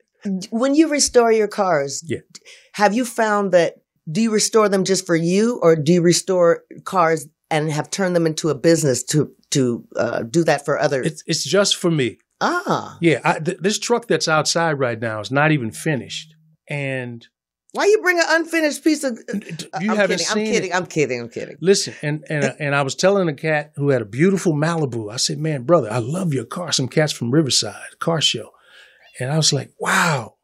When 0.50 0.74
you 0.74 0.88
restore 0.88 1.32
your 1.32 1.50
cars, 1.50 2.02
yeah. 2.08 2.20
have 2.74 2.94
you 2.94 3.04
found 3.04 3.52
that 3.52 3.76
do 4.10 4.22
you 4.22 4.32
restore 4.32 4.70
them 4.70 4.86
just 4.86 5.06
for 5.06 5.16
you 5.16 5.60
or 5.62 5.76
do 5.76 5.94
you 5.94 6.02
restore 6.02 6.64
cars 6.86 7.28
and 7.54 7.72
have 7.72 7.92
turned 7.92 8.16
them 8.16 8.26
into 8.26 8.50
a 8.50 8.56
business 8.56 9.04
to 9.04 9.32
to 9.52 9.86
uh, 9.96 10.24
do 10.24 10.44
that 10.44 10.66
for 10.66 10.80
others? 10.80 11.06
It's, 11.06 11.24
it's 11.28 11.44
just 11.44 11.76
for 11.76 11.92
me. 11.92 12.18
Ah. 12.42 12.98
Yeah, 13.00 13.22
I, 13.24 13.40
th- 13.40 13.60
this 13.60 13.80
truck 13.80 14.08
that's 14.08 14.28
outside 14.28 14.74
right 14.80 15.00
now 15.00 15.20
is 15.20 15.32
not 15.32 15.52
even 15.52 15.72
finished. 15.72 16.36
And 16.68 17.26
why 17.74 17.86
you 17.86 18.02
bring 18.02 18.18
an 18.20 18.26
unfinished 18.28 18.84
piece 18.84 19.04
of? 19.04 19.20
Uh, 19.32 19.38
you 19.80 19.92
I'm 19.92 19.98
haven't 19.98 20.18
kidding, 20.20 20.26
seen 20.26 20.48
I'm 20.48 20.54
kidding. 20.54 20.72
It. 20.72 20.76
I'm 20.76 20.86
kidding. 20.88 21.22
I'm 21.22 21.30
kidding. 21.30 21.58
Listen, 21.62 21.94
and 22.02 22.26
and 22.28 22.44
uh, 22.44 22.54
and 22.60 22.76
I 22.76 22.82
was 22.82 22.96
telling 22.96 23.30
a 23.30 23.34
cat 23.34 23.74
who 23.76 23.90
had 23.90 24.02
a 24.02 24.06
beautiful 24.06 24.54
Malibu. 24.54 25.12
I 25.14 25.18
said, 25.18 25.38
"Man, 25.38 25.64
brother, 25.64 25.92
I 25.92 26.00
love 26.00 26.34
your 26.34 26.46
car." 26.46 26.72
Some 26.72 26.88
cats 26.88 27.14
from 27.14 27.32
Riverside 27.32 28.00
car 28.00 28.20
show, 28.20 28.50
and 29.20 29.32
I 29.32 29.38
was 29.38 29.54
like, 29.54 29.72
"Wow!" 29.80 30.36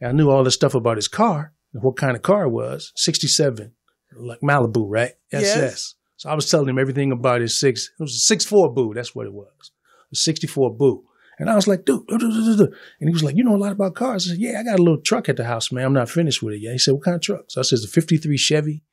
And 0.00 0.08
I 0.08 0.12
knew 0.12 0.30
all 0.30 0.44
this 0.44 0.54
stuff 0.54 0.74
about 0.74 0.96
his 0.96 1.08
car 1.08 1.52
and 1.74 1.82
what 1.82 1.96
kind 1.96 2.16
of 2.16 2.22
car 2.22 2.44
it 2.44 2.50
was. 2.50 2.92
Sixty-seven, 2.96 3.72
like 4.16 4.40
Malibu, 4.40 4.86
right? 4.88 5.12
SS. 5.30 5.94
So 6.24 6.30
I 6.30 6.34
was 6.34 6.50
telling 6.50 6.70
him 6.70 6.78
everything 6.78 7.12
about 7.12 7.42
his 7.42 7.60
six. 7.60 7.90
It 8.00 8.02
was 8.02 8.14
a 8.14 8.18
six-four 8.18 8.72
boo. 8.72 8.94
That's 8.94 9.14
what 9.14 9.26
it 9.26 9.34
was. 9.34 9.72
A 10.10 10.16
sixty-four 10.16 10.74
boo. 10.74 11.04
And 11.38 11.50
I 11.50 11.54
was 11.54 11.68
like, 11.68 11.84
dude, 11.84 12.08
and 12.08 12.78
he 12.98 13.10
was 13.10 13.22
like, 13.22 13.36
you 13.36 13.44
know 13.44 13.54
a 13.54 13.58
lot 13.58 13.72
about 13.72 13.94
cars. 13.94 14.26
I 14.26 14.30
said, 14.30 14.40
yeah, 14.40 14.58
I 14.58 14.62
got 14.62 14.78
a 14.78 14.82
little 14.82 15.02
truck 15.02 15.28
at 15.28 15.36
the 15.36 15.44
house, 15.44 15.70
man. 15.70 15.84
I'm 15.84 15.92
not 15.92 16.08
finished 16.08 16.42
with 16.42 16.54
it 16.54 16.62
yet. 16.62 16.72
He 16.72 16.78
said, 16.78 16.94
what 16.94 17.02
kind 17.02 17.16
of 17.16 17.20
truck? 17.20 17.50
So 17.50 17.60
I 17.60 17.62
said, 17.62 17.80
a 17.84 17.86
53 17.86 18.38
Chevy, 18.38 18.84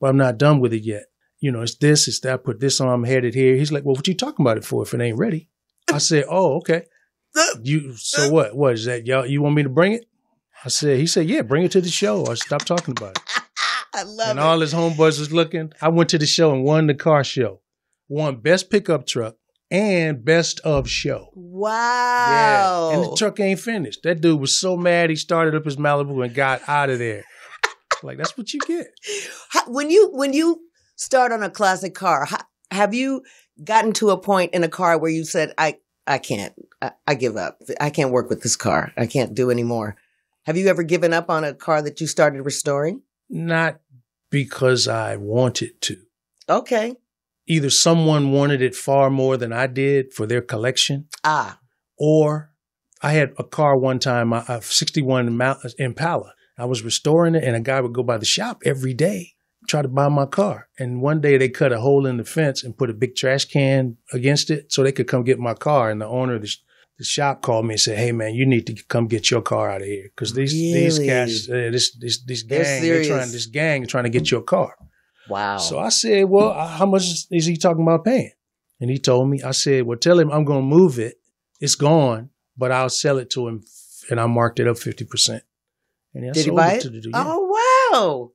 but 0.00 0.08
I'm 0.08 0.16
not 0.16 0.36
done 0.36 0.58
with 0.58 0.72
it 0.72 0.82
yet. 0.82 1.04
You 1.38 1.52
know, 1.52 1.62
it's 1.62 1.76
this, 1.76 2.08
it's 2.08 2.18
that, 2.20 2.32
I 2.32 2.36
put 2.38 2.58
this 2.58 2.80
on, 2.80 2.88
I'm 2.88 3.04
headed 3.04 3.34
here. 3.34 3.54
He's 3.54 3.70
like, 3.70 3.84
well, 3.84 3.94
what 3.94 4.08
you 4.08 4.14
talking 4.14 4.44
about 4.44 4.56
it 4.56 4.64
for 4.64 4.82
if 4.82 4.92
it 4.92 5.00
ain't 5.00 5.18
ready? 5.18 5.48
I 5.92 5.98
said, 5.98 6.24
oh, 6.28 6.56
okay. 6.56 6.86
You, 7.62 7.94
so 7.96 8.32
what, 8.32 8.56
what 8.56 8.72
is 8.72 8.86
that? 8.86 9.06
Y'all, 9.06 9.26
you 9.26 9.42
want 9.42 9.54
me 9.54 9.62
to 9.62 9.68
bring 9.68 9.92
it? 9.92 10.06
I 10.64 10.70
said, 10.70 10.98
he 10.98 11.06
said, 11.06 11.28
yeah, 11.28 11.42
bring 11.42 11.62
it 11.62 11.70
to 11.72 11.80
the 11.80 11.88
show 11.88 12.26
or 12.26 12.34
stop 12.34 12.64
talking 12.64 12.96
about 12.98 13.16
it. 13.16 13.22
I 13.94 14.02
love 14.04 14.30
and 14.30 14.38
it. 14.38 14.42
all 14.42 14.60
his 14.60 14.72
homeboys 14.74 15.18
was 15.18 15.32
looking. 15.32 15.72
I 15.80 15.88
went 15.88 16.10
to 16.10 16.18
the 16.18 16.26
show 16.26 16.52
and 16.52 16.64
won 16.64 16.86
the 16.86 16.94
car 16.94 17.24
show. 17.24 17.60
Won 18.08 18.36
best 18.40 18.70
pickup 18.70 19.06
truck, 19.06 19.36
and 19.70 20.24
best 20.24 20.60
of 20.60 20.88
show. 20.88 21.28
Wow. 21.34 22.90
Yeah. 22.90 22.96
And 22.96 23.04
the 23.04 23.16
truck 23.16 23.38
ain't 23.40 23.60
finished. 23.60 24.02
That 24.02 24.20
dude 24.20 24.40
was 24.40 24.58
so 24.58 24.76
mad 24.76 25.10
he 25.10 25.16
started 25.16 25.54
up 25.54 25.64
his 25.64 25.76
Malibu 25.76 26.24
and 26.24 26.34
got 26.34 26.60
out 26.68 26.90
of 26.90 26.98
there. 26.98 27.22
like 28.02 28.18
that's 28.18 28.36
what 28.36 28.52
you 28.52 28.60
get. 28.66 28.88
When 29.66 29.90
you 29.90 30.08
when 30.12 30.32
you 30.32 30.60
start 30.96 31.30
on 31.32 31.42
a 31.42 31.50
classic 31.50 31.94
car, 31.94 32.26
have 32.70 32.94
you 32.94 33.22
gotten 33.62 33.92
to 33.94 34.10
a 34.10 34.18
point 34.18 34.54
in 34.54 34.64
a 34.64 34.68
car 34.68 34.98
where 34.98 35.10
you 35.10 35.24
said 35.24 35.54
I 35.58 35.76
I 36.06 36.18
can't 36.18 36.54
I, 36.82 36.92
I 37.06 37.14
give 37.14 37.36
up. 37.36 37.60
I 37.80 37.90
can't 37.90 38.10
work 38.10 38.28
with 38.28 38.42
this 38.42 38.56
car. 38.56 38.92
I 38.96 39.06
can't 39.06 39.34
do 39.34 39.50
anymore. 39.50 39.96
Have 40.46 40.56
you 40.56 40.66
ever 40.68 40.82
given 40.82 41.12
up 41.12 41.30
on 41.30 41.44
a 41.44 41.54
car 41.54 41.82
that 41.82 42.00
you 42.00 42.06
started 42.06 42.42
restoring? 42.42 43.02
Not 43.30 43.80
because 44.30 44.86
I 44.86 45.16
wanted 45.16 45.80
to. 45.82 45.96
Okay 46.48 46.96
either 47.50 47.68
someone 47.68 48.30
wanted 48.30 48.62
it 48.62 48.76
far 48.76 49.10
more 49.10 49.36
than 49.36 49.52
I 49.52 49.66
did 49.66 50.14
for 50.14 50.24
their 50.24 50.40
collection. 50.40 51.08
Ah. 51.24 51.58
Or 51.98 52.52
I 53.02 53.12
had 53.12 53.32
a 53.38 53.44
car 53.44 53.76
one 53.76 53.98
time, 53.98 54.32
a 54.32 54.60
61 54.62 55.40
Impala. 55.78 56.34
I 56.56 56.64
was 56.66 56.84
restoring 56.84 57.34
it 57.34 57.42
and 57.42 57.56
a 57.56 57.60
guy 57.60 57.80
would 57.80 57.92
go 57.92 58.04
by 58.04 58.18
the 58.18 58.24
shop 58.24 58.62
every 58.64 58.94
day, 58.94 59.32
try 59.66 59.82
to 59.82 59.88
buy 59.88 60.08
my 60.08 60.26
car. 60.26 60.68
And 60.78 61.02
one 61.02 61.20
day 61.20 61.38
they 61.38 61.48
cut 61.48 61.72
a 61.72 61.80
hole 61.80 62.06
in 62.06 62.18
the 62.18 62.24
fence 62.24 62.62
and 62.62 62.78
put 62.78 62.90
a 62.90 62.94
big 62.94 63.16
trash 63.16 63.46
can 63.46 63.96
against 64.12 64.50
it 64.50 64.70
so 64.70 64.84
they 64.84 64.92
could 64.92 65.08
come 65.08 65.24
get 65.24 65.40
my 65.40 65.54
car. 65.54 65.90
And 65.90 66.00
the 66.00 66.06
owner 66.06 66.36
of 66.36 66.42
the, 66.42 66.54
the 67.00 67.04
shop 67.04 67.40
called 67.40 67.64
me 67.64 67.74
and 67.74 67.80
said, 67.80 67.96
"Hey 67.96 68.12
man, 68.12 68.34
you 68.34 68.44
need 68.44 68.66
to 68.66 68.74
come 68.84 69.06
get 69.06 69.30
your 69.30 69.40
car 69.40 69.70
out 69.70 69.80
of 69.80 69.86
here 69.86 70.10
because 70.14 70.34
these 70.34 70.52
really? 70.52 70.72
these 70.74 70.98
guys, 70.98 71.48
uh, 71.48 71.70
this 71.72 71.96
this 71.96 72.22
this 72.24 72.42
gang, 72.42 72.82
they're, 72.82 73.02
they're 73.02 73.04
trying 73.04 73.32
this 73.32 73.46
gang 73.46 73.86
trying 73.86 74.04
to 74.04 74.10
get 74.10 74.30
your 74.30 74.42
car." 74.42 74.76
Wow. 75.30 75.56
So 75.56 75.78
I 75.78 75.88
said, 75.88 76.24
well, 76.28 76.52
how 76.52 76.84
much 76.86 77.04
is 77.30 77.46
he 77.46 77.56
talking 77.56 77.82
about 77.82 78.04
paying? 78.04 78.32
And 78.80 78.90
he 78.90 78.98
told 78.98 79.30
me, 79.30 79.42
I 79.42 79.52
said, 79.52 79.86
well, 79.86 79.96
tell 79.96 80.18
him 80.18 80.30
I'm 80.30 80.44
going 80.44 80.60
to 80.60 80.76
move 80.76 80.98
it. 80.98 81.14
It's 81.60 81.76
gone, 81.76 82.30
but 82.56 82.72
I'll 82.72 82.88
sell 82.88 83.18
it 83.18 83.30
to 83.30 83.46
him. 83.46 83.64
And 84.10 84.18
I 84.20 84.26
marked 84.26 84.58
it 84.58 84.66
up 84.66 84.76
50%. 84.76 85.40
And 86.14 86.30
I 86.30 86.32
Did 86.32 86.44
he 86.44 86.50
buy 86.50 86.72
it? 86.72 86.84
it? 86.84 87.04
Yeah. 87.06 87.10
Oh, 87.14 87.92
wow. 87.92 88.32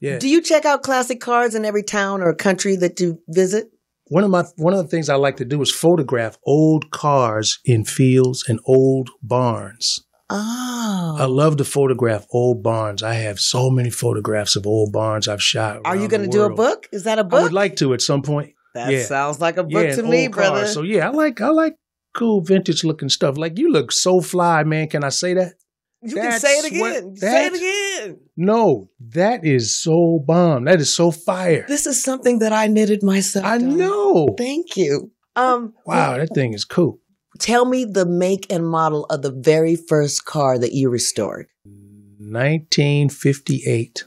Yeah. 0.00 0.18
Do 0.18 0.28
you 0.28 0.40
check 0.40 0.64
out 0.64 0.82
classic 0.82 1.20
cars 1.20 1.54
in 1.54 1.64
every 1.64 1.82
town 1.82 2.22
or 2.22 2.32
country 2.34 2.76
that 2.76 2.98
you 2.98 3.20
visit? 3.28 3.70
One 4.10 4.24
of 4.24 4.30
my 4.30 4.44
one 4.56 4.74
of 4.74 4.82
the 4.82 4.88
things 4.88 5.08
I 5.08 5.16
like 5.16 5.36
to 5.36 5.44
do 5.44 5.60
is 5.60 5.70
photograph 5.70 6.38
old 6.44 6.90
cars 6.90 7.58
in 7.64 7.84
fields 7.84 8.44
and 8.48 8.58
old 8.64 9.10
barns. 9.22 10.00
Oh. 10.30 11.16
I 11.18 11.24
love 11.24 11.56
to 11.56 11.64
photograph 11.64 12.26
old 12.30 12.62
barns. 12.62 13.02
I 13.02 13.14
have 13.14 13.40
so 13.40 13.70
many 13.70 13.90
photographs 13.90 14.56
of 14.56 14.66
old 14.66 14.92
barns 14.92 15.26
I've 15.26 15.42
shot. 15.42 15.80
Are 15.86 15.96
you 15.96 16.06
going 16.06 16.22
to 16.22 16.28
do 16.28 16.42
a 16.42 16.52
book? 16.52 16.86
Is 16.92 17.04
that 17.04 17.18
a 17.18 17.24
book? 17.24 17.40
I 17.40 17.42
would 17.44 17.54
like 17.54 17.76
to 17.76 17.94
at 17.94 18.02
some 18.02 18.20
point. 18.20 18.52
That 18.74 18.92
yeah. 18.92 19.04
sounds 19.04 19.40
like 19.40 19.56
a 19.56 19.64
book 19.64 19.84
yeah, 19.84 19.96
to 19.96 20.02
me, 20.02 20.28
brother. 20.28 20.66
So 20.66 20.82
yeah, 20.82 21.08
I 21.08 21.10
like 21.10 21.40
I 21.40 21.48
like 21.48 21.76
cool 22.14 22.42
vintage 22.42 22.84
looking 22.84 23.08
stuff. 23.08 23.38
Like 23.38 23.58
you 23.58 23.70
look 23.70 23.90
so 23.92 24.20
fly, 24.20 24.64
man. 24.64 24.88
Can 24.88 25.04
I 25.04 25.08
say 25.08 25.34
that? 25.34 25.54
You 26.00 26.14
That's 26.14 26.28
can 26.28 26.40
say 26.40 26.58
it 26.58 26.64
again. 26.66 27.16
Say 27.16 27.46
it 27.46 27.54
again. 27.54 28.20
No, 28.36 28.88
that 29.00 29.44
is 29.44 29.76
so 29.76 30.22
bomb. 30.24 30.64
That 30.64 30.80
is 30.80 30.94
so 30.94 31.10
fire. 31.10 31.64
This 31.66 31.86
is 31.86 32.00
something 32.02 32.38
that 32.38 32.52
I 32.52 32.68
knitted 32.68 33.02
myself. 33.02 33.44
I 33.44 33.58
know. 33.58 34.28
Thank 34.38 34.76
you. 34.76 35.10
Um, 35.34 35.74
wow, 35.86 36.16
that 36.16 36.34
thing 36.34 36.54
is 36.54 36.64
cool. 36.64 37.00
Tell 37.38 37.64
me 37.64 37.84
the 37.84 38.06
make 38.06 38.52
and 38.52 38.68
model 38.68 39.04
of 39.06 39.22
the 39.22 39.30
very 39.30 39.76
first 39.76 40.24
car 40.24 40.58
that 40.58 40.72
you 40.72 40.88
restored. 40.88 41.46
1958 41.64 44.04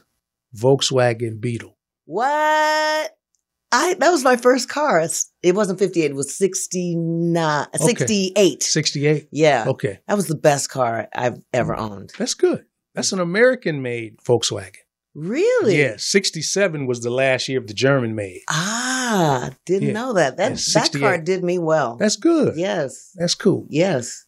Volkswagen 0.56 1.40
Beetle. 1.40 1.78
What? 2.04 3.16
I 3.72 3.94
that 3.94 4.10
was 4.10 4.22
my 4.22 4.36
first 4.36 4.68
car. 4.68 5.04
It 5.42 5.54
wasn't 5.54 5.78
58, 5.78 6.10
it 6.10 6.14
was 6.14 6.36
69 6.36 7.66
okay. 7.74 7.84
68. 7.84 8.62
68. 8.62 9.28
Yeah. 9.32 9.64
Okay. 9.68 9.98
That 10.06 10.16
was 10.16 10.28
the 10.28 10.36
best 10.36 10.70
car 10.70 11.08
I've 11.14 11.42
ever 11.52 11.74
owned. 11.74 12.12
That's 12.18 12.34
good. 12.34 12.66
That's 12.94 13.12
an 13.12 13.20
American 13.20 13.80
made 13.82 14.18
Volkswagen. 14.18 14.76
Really? 15.14 15.78
Yeah, 15.78 15.94
67 15.98 16.86
was 16.86 17.00
the 17.00 17.10
last 17.10 17.48
year 17.48 17.58
of 17.58 17.66
the 17.66 17.74
German 17.74 18.14
made. 18.14 18.42
Ah, 18.48 19.50
didn't 19.66 19.88
yeah. 19.88 19.94
know 19.94 20.12
that. 20.14 20.36
That 20.38 20.56
that 20.56 20.98
car 20.98 21.18
did 21.18 21.44
me 21.44 21.58
well. 21.58 21.96
That's 21.96 22.16
good. 22.16 22.56
Yes. 22.56 23.12
That's 23.16 23.34
cool. 23.34 23.66
Yes. 23.68 24.24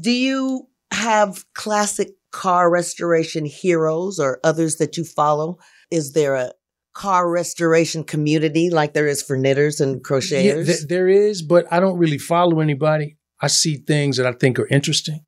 Do 0.00 0.10
you 0.10 0.68
have 0.90 1.44
classic 1.54 2.10
car 2.32 2.68
restoration 2.68 3.44
heroes 3.44 4.18
or 4.18 4.40
others 4.42 4.76
that 4.76 4.96
you 4.96 5.04
follow? 5.04 5.58
Is 5.90 6.12
there 6.12 6.34
a 6.34 6.52
car 6.94 7.28
restoration 7.28 8.04
community 8.04 8.70
like 8.70 8.94
there 8.94 9.06
is 9.06 9.22
for 9.22 9.36
knitters 9.36 9.80
and 9.80 10.02
crocheters? 10.02 10.44
Yeah, 10.44 10.62
th- 10.62 10.86
there 10.88 11.08
is, 11.08 11.42
but 11.42 11.66
I 11.70 11.80
don't 11.80 11.98
really 11.98 12.18
follow 12.18 12.60
anybody. 12.60 13.18
I 13.40 13.48
see 13.48 13.76
things 13.76 14.16
that 14.16 14.26
I 14.26 14.32
think 14.32 14.58
are 14.58 14.68
interesting. 14.68 15.24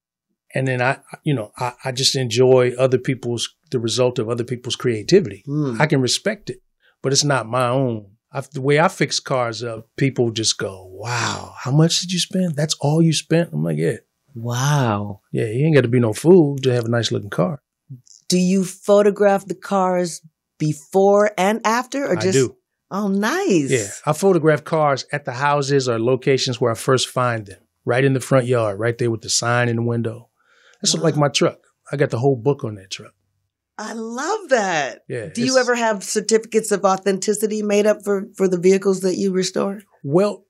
And 0.55 0.67
then 0.67 0.81
I, 0.81 1.01
you 1.23 1.35
know, 1.35 1.53
I, 1.59 1.75
I 1.85 1.93
just 1.93 2.17
enjoy 2.17 2.73
other 2.79 2.99
people's 2.99 3.55
the 3.73 3.81
result 3.81 4.19
of 4.19 4.31
other 4.31 4.45
people's 4.45 4.77
creativity. 4.77 5.45
Mm. 5.47 5.81
I 5.81 5.87
can 5.87 6.01
respect 6.01 6.49
it, 6.49 6.63
but 7.03 7.13
it's 7.13 7.25
not 7.25 7.47
my 7.47 7.69
own. 7.69 8.13
I, 8.33 8.41
the 8.41 8.61
way 8.61 8.79
I 8.79 8.89
fix 8.89 9.21
cars 9.21 9.63
up, 9.63 9.89
people 9.97 10.31
just 10.31 10.57
go, 10.57 10.87
"Wow, 10.93 11.55
how 11.59 11.73
much 11.73 12.01
did 12.01 12.13
you 12.13 12.21
spend? 12.21 12.55
That's 12.55 12.77
all 12.81 13.03
you 13.03 13.13
spent?" 13.13 13.53
I'm 13.53 13.65
like, 13.65 13.77
"Yeah." 13.77 13.97
Wow. 14.37 15.23
Yeah, 15.33 15.47
you 15.47 15.65
ain't 15.65 15.75
got 15.75 15.81
to 15.83 15.89
be 15.89 15.99
no 15.99 16.13
fool 16.13 16.59
to 16.59 16.73
have 16.73 16.85
a 16.85 16.91
nice 16.91 17.11
looking 17.11 17.31
car. 17.31 17.63
Do 18.29 18.39
you 18.39 18.65
photograph 18.65 19.47
the 19.47 19.55
cars 19.55 20.21
before 20.59 21.33
and 21.39 21.61
after, 21.65 22.07
or 22.07 22.17
just? 22.17 22.29
I 22.29 22.33
do. 22.33 22.57
Oh, 22.91 23.09
nice. 23.09 23.71
Yeah, 23.71 23.89
I 24.05 24.13
photograph 24.13 24.65
cars 24.65 25.07
at 25.13 25.25
the 25.25 25.33
houses 25.33 25.89
or 25.89 25.99
locations 25.99 26.61
where 26.61 26.71
I 26.71 26.77
first 26.77 27.09
find 27.09 27.47
them. 27.47 27.61
right 27.85 28.05
in 28.05 28.15
the 28.15 28.21
front 28.21 28.47
yard, 28.47 28.79
right 28.81 28.99
there 28.99 29.11
with 29.11 29.23
the 29.23 29.31
sign 29.31 29.69
in 29.69 29.77
the 29.77 29.83
window. 29.83 30.29
That's 30.83 30.97
wow. 30.97 31.03
like 31.03 31.17
my 31.17 31.29
truck. 31.29 31.59
I 31.93 31.97
got 31.97 32.11
the 32.11 32.19
whole 32.19 32.37
book 32.37 32.65
on 32.65 32.75
that 32.77 32.91
truck. 32.91 33.13
I 33.79 33.93
love 33.93 34.49
that. 34.49 35.03
Yeah. 35.09 35.27
Do 35.27 35.45
you 35.45 35.59
ever 35.59 35.75
have 35.75 36.03
certificates 36.03 36.73
of 36.73 36.85
authenticity 36.85 37.63
made 37.63 37.87
up 37.87 38.03
for 38.05 38.27
for 38.37 38.49
the 38.49 38.59
vehicles 38.59 39.01
that 39.01 39.17
you 39.17 39.33
restore? 39.33 39.83
Well, 40.03 40.47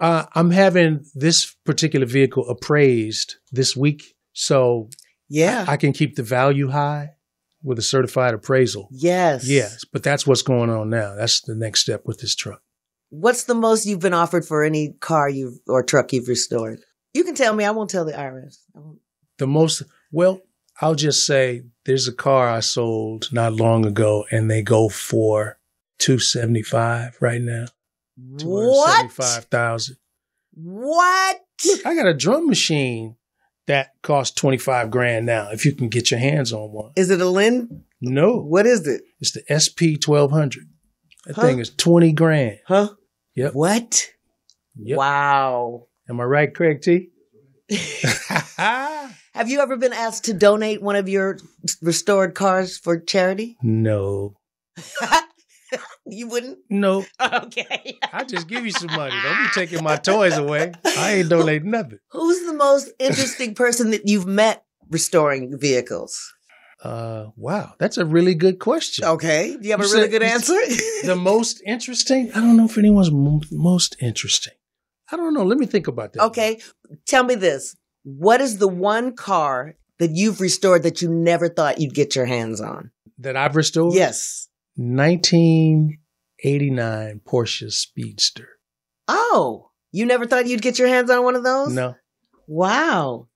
uh, 0.00 0.24
I'm 0.34 0.50
having 0.50 1.04
this 1.14 1.54
particular 1.64 2.06
vehicle 2.06 2.48
appraised 2.48 3.36
this 3.52 3.76
week, 3.76 4.14
so 4.32 4.88
yeah, 5.28 5.66
I 5.68 5.76
can 5.76 5.92
keep 5.92 6.16
the 6.16 6.22
value 6.22 6.70
high 6.70 7.10
with 7.62 7.78
a 7.78 7.82
certified 7.82 8.34
appraisal. 8.34 8.88
Yes, 8.90 9.48
yes, 9.48 9.84
but 9.84 10.02
that's 10.02 10.26
what's 10.26 10.42
going 10.42 10.70
on 10.70 10.90
now. 10.90 11.14
That's 11.14 11.40
the 11.40 11.54
next 11.54 11.80
step 11.80 12.02
with 12.04 12.20
this 12.20 12.34
truck. 12.34 12.62
What's 13.10 13.44
the 13.44 13.54
most 13.54 13.86
you've 13.86 14.00
been 14.00 14.14
offered 14.14 14.44
for 14.44 14.62
any 14.62 14.94
car 15.00 15.28
you 15.28 15.58
or 15.68 15.82
truck 15.82 16.12
you've 16.12 16.28
restored? 16.28 16.80
You 17.14 17.24
can 17.24 17.34
tell 17.34 17.54
me. 17.54 17.64
I 17.64 17.70
won't 17.70 17.90
tell 17.90 18.04
the 18.04 18.12
IRS. 18.12 18.58
The 19.38 19.46
most 19.46 19.82
well, 20.10 20.40
I'll 20.80 20.94
just 20.94 21.26
say 21.26 21.62
there's 21.84 22.08
a 22.08 22.12
car 22.12 22.48
I 22.48 22.60
sold 22.60 23.28
not 23.32 23.52
long 23.52 23.84
ago, 23.84 24.24
and 24.30 24.50
they 24.50 24.62
go 24.62 24.88
for 24.88 25.58
two 25.98 26.18
seventy 26.18 26.62
five 26.62 27.16
right 27.20 27.40
now. 27.40 27.66
What? 28.16 29.12
Five 29.12 29.44
thousand. 29.44 29.96
What? 30.54 31.40
Look, 31.66 31.86
I 31.86 31.94
got 31.94 32.06
a 32.06 32.14
drum 32.14 32.46
machine 32.46 33.16
that 33.66 33.90
costs 34.02 34.34
twenty 34.34 34.58
five 34.58 34.90
grand 34.90 35.26
now. 35.26 35.50
If 35.50 35.64
you 35.64 35.74
can 35.74 35.88
get 35.88 36.10
your 36.10 36.20
hands 36.20 36.52
on 36.52 36.72
one. 36.72 36.92
Is 36.96 37.10
it 37.10 37.20
a 37.20 37.26
Linn? 37.26 37.84
No. 38.00 38.38
What 38.38 38.66
is 38.66 38.86
it? 38.86 39.02
It's 39.20 39.32
the 39.32 39.42
SP 39.48 40.00
twelve 40.00 40.30
hundred. 40.30 40.68
That 41.26 41.36
huh? 41.36 41.42
thing 41.42 41.58
is 41.58 41.70
twenty 41.70 42.12
grand. 42.12 42.58
Huh? 42.66 42.90
Yep. 43.34 43.54
What? 43.54 44.08
Yep. 44.76 44.98
Wow. 44.98 45.86
Am 46.08 46.20
I 46.20 46.24
right, 46.24 46.54
Craig 46.54 46.82
T? 46.82 47.10
Have 49.34 49.48
you 49.48 49.60
ever 49.60 49.76
been 49.76 49.94
asked 49.94 50.24
to 50.24 50.34
donate 50.34 50.82
one 50.82 50.96
of 50.96 51.08
your 51.08 51.38
restored 51.80 52.34
cars 52.34 52.76
for 52.76 52.98
charity? 52.98 53.56
No. 53.62 54.36
you 56.06 56.28
wouldn't? 56.28 56.58
No. 56.68 57.04
Okay. 57.32 57.98
I 58.12 58.24
just 58.24 58.48
give 58.48 58.64
you 58.64 58.72
some 58.72 58.92
money. 58.92 59.14
Don't 59.22 59.44
be 59.44 59.50
taking 59.54 59.82
my 59.82 59.96
toys 59.96 60.36
away. 60.36 60.72
I 60.84 61.14
ain't 61.14 61.28
donating 61.30 61.70
nothing. 61.70 61.98
Who's 62.10 62.44
the 62.46 62.52
most 62.54 62.90
interesting 62.98 63.54
person 63.54 63.90
that 63.90 64.06
you've 64.06 64.26
met 64.26 64.64
restoring 64.90 65.58
vehicles? 65.58 66.32
Uh, 66.82 67.26
wow, 67.36 67.74
that's 67.78 67.96
a 67.96 68.04
really 68.04 68.34
good 68.34 68.58
question. 68.58 69.04
Okay, 69.04 69.56
do 69.56 69.68
you 69.68 69.70
have 69.70 69.80
you 69.80 69.86
a 69.86 69.92
really 69.92 70.08
good 70.08 70.22
answer? 70.22 70.54
the 71.04 71.16
most 71.16 71.62
interesting? 71.64 72.30
I 72.32 72.40
don't 72.40 72.56
know 72.56 72.64
if 72.64 72.76
anyone's 72.76 73.10
most 73.52 73.96
interesting. 74.00 74.54
I 75.10 75.16
don't 75.16 75.34
know. 75.34 75.44
Let 75.44 75.58
me 75.58 75.66
think 75.66 75.86
about 75.86 76.12
that. 76.14 76.22
Okay, 76.24 76.60
tell 77.06 77.22
me 77.22 77.36
this: 77.36 77.76
what 78.02 78.40
is 78.40 78.58
the 78.58 78.68
one 78.68 79.14
car 79.14 79.76
that 79.98 80.10
you've 80.10 80.40
restored 80.40 80.82
that 80.82 81.00
you 81.00 81.08
never 81.08 81.48
thought 81.48 81.80
you'd 81.80 81.94
get 81.94 82.16
your 82.16 82.26
hands 82.26 82.60
on? 82.60 82.90
That 83.18 83.36
I've 83.36 83.54
restored? 83.54 83.94
Yes. 83.94 84.48
1989 84.76 87.20
Porsche 87.26 87.70
Speedster. 87.70 88.48
Oh, 89.08 89.70
you 89.90 90.06
never 90.06 90.26
thought 90.26 90.46
you'd 90.46 90.62
get 90.62 90.78
your 90.78 90.88
hands 90.88 91.10
on 91.10 91.24
one 91.24 91.36
of 91.36 91.44
those? 91.44 91.72
No. 91.72 91.94
Wow. 92.46 93.28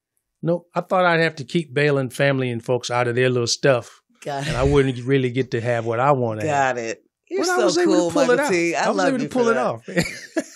Nope. 0.43 0.69
I 0.75 0.81
thought 0.81 1.05
I'd 1.05 1.21
have 1.21 1.37
to 1.37 1.45
keep 1.45 1.73
bailing 1.75 2.11
family 2.11 2.51
and 2.51 2.65
folks 2.65 2.91
out 2.91 3.09
of 3.09 3.15
their 3.15 3.31
little 3.31 3.47
stuff. 3.47 4.01
Got 4.25 4.43
it. 4.45 4.49
And 4.49 4.57
I 4.57 4.63
wouldn't 4.65 4.99
really 5.05 5.31
get 5.31 5.53
to 5.53 5.61
have 5.61 5.87
what 5.87 6.01
I 6.01 6.11
want 6.13 6.41
to 6.41 6.47
Got 6.47 6.77
have. 6.77 6.79
it. 6.79 7.03
You're 7.29 7.45
but 7.45 7.71
so 7.71 7.85
cool, 7.85 8.11
Mykelti. 8.11 8.75
I, 8.75 8.87
I 8.87 8.91
was 8.91 9.05
able 9.05 9.19
to 9.19 9.29
pull 9.29 9.49
it 9.49 9.57
off. 9.57 9.87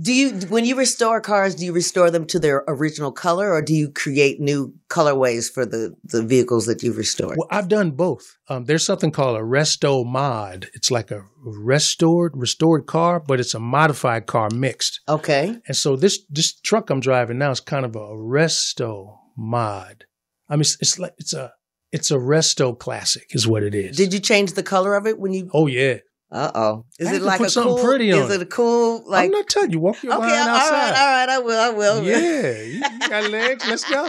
do 0.00 0.12
you 0.12 0.30
when 0.48 0.64
you 0.64 0.76
restore 0.76 1.20
cars 1.20 1.54
do 1.54 1.64
you 1.64 1.72
restore 1.72 2.10
them 2.10 2.26
to 2.26 2.38
their 2.38 2.64
original 2.66 3.12
color 3.12 3.52
or 3.52 3.60
do 3.60 3.74
you 3.74 3.90
create 3.90 4.40
new 4.40 4.74
colorways 4.88 5.52
for 5.52 5.66
the 5.66 5.94
the 6.04 6.22
vehicles 6.22 6.66
that 6.66 6.82
you've 6.82 6.96
restored? 6.96 7.36
Well 7.36 7.48
i've 7.50 7.68
done 7.68 7.90
both. 7.90 8.36
Um, 8.48 8.64
there's 8.64 8.86
something 8.86 9.10
called 9.10 9.36
a 9.36 9.42
resto 9.42 10.04
mod. 10.06 10.68
It's 10.74 10.90
like 10.90 11.10
a 11.10 11.24
restored 11.44 12.32
restored 12.36 12.86
car 12.86 13.20
but 13.20 13.40
it's 13.40 13.54
a 13.54 13.60
modified 13.60 14.26
car 14.26 14.48
mixed. 14.50 15.00
Okay. 15.08 15.58
And 15.66 15.76
so 15.76 15.96
this 15.96 16.20
this 16.30 16.58
truck 16.60 16.90
i'm 16.90 17.00
driving 17.00 17.38
now 17.38 17.50
is 17.50 17.60
kind 17.60 17.84
of 17.84 17.94
a 17.94 18.00
resto 18.00 19.16
mod. 19.36 20.04
I 20.48 20.54
mean 20.54 20.62
it's, 20.62 20.76
it's 20.80 20.98
like 20.98 21.14
it's 21.18 21.34
a 21.34 21.52
it's 21.90 22.10
a 22.10 22.16
resto 22.16 22.78
classic 22.78 23.26
is 23.30 23.46
what 23.46 23.62
it 23.62 23.74
is. 23.74 23.96
Did 23.96 24.14
you 24.14 24.20
change 24.20 24.54
the 24.54 24.62
color 24.62 24.94
of 24.94 25.06
it 25.06 25.18
when 25.18 25.34
you 25.34 25.50
oh 25.52 25.66
yeah 25.66 25.98
uh 26.32 26.50
oh. 26.54 26.84
Is 26.98 27.08
I 27.08 27.16
it 27.16 27.22
like 27.22 27.38
put 27.38 27.48
a 27.48 27.50
something 27.50 27.76
cool? 27.76 27.84
pretty 27.84 28.10
on 28.10 28.20
is 28.20 28.30
it 28.30 28.40
a 28.40 28.46
cool 28.46 29.04
like? 29.06 29.26
I'm 29.26 29.30
not 29.30 29.48
telling 29.48 29.70
you. 29.70 29.80
Walk 29.80 30.02
your 30.02 30.14
okay, 30.14 30.22
line 30.22 30.48
all 30.48 30.56
outside. 30.56 30.72
right, 30.72 30.88
all 30.88 31.06
right. 31.06 31.28
I 31.28 31.38
will. 31.38 31.60
I 31.60 31.70
will. 31.70 32.02
Yeah, 32.02 32.62
you, 32.62 32.82
you 33.00 33.08
got 33.08 33.30
legs. 33.30 33.64
Let's 33.68 33.88
go. 33.88 34.08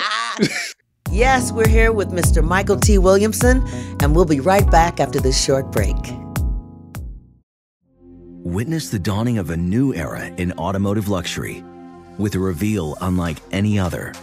yes, 1.12 1.52
we're 1.52 1.68
here 1.68 1.92
with 1.92 2.12
Mr. 2.12 2.42
Mykelti 2.42 2.98
Williamson, 2.98 3.62
and 4.00 4.16
we'll 4.16 4.24
be 4.24 4.40
right 4.40 4.70
back 4.72 5.02
after 5.02 5.20
this 5.20 5.44
short 5.44 5.70
break. 5.74 5.98
Witness 8.46 8.90
the 8.90 9.00
dawning 9.00 9.38
of 9.38 9.50
a 9.50 9.58
new 9.58 9.94
era 9.94 10.26
in 10.26 10.54
automotive 10.54 11.10
luxury, 11.10 11.62
with 12.18 12.36
a 12.36 12.40
reveal 12.40 12.98
unlike 13.02 13.38
any 13.52 13.78
other, 13.78 14.14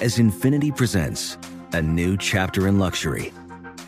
as 0.00 0.18
Infiniti 0.18 0.76
presents 0.76 1.38
a 1.72 1.82
new 1.82 2.16
chapter 2.16 2.66
in 2.66 2.80
luxury 2.80 3.32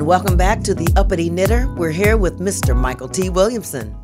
And 0.00 0.06
welcome 0.06 0.38
back 0.38 0.62
to 0.62 0.74
the 0.74 0.88
Uppity 0.96 1.28
Knitter. 1.28 1.70
We're 1.76 1.90
here 1.90 2.16
with 2.16 2.38
Mr. 2.38 2.74
Mykelti 2.74 3.28
Williamson. 3.28 3.94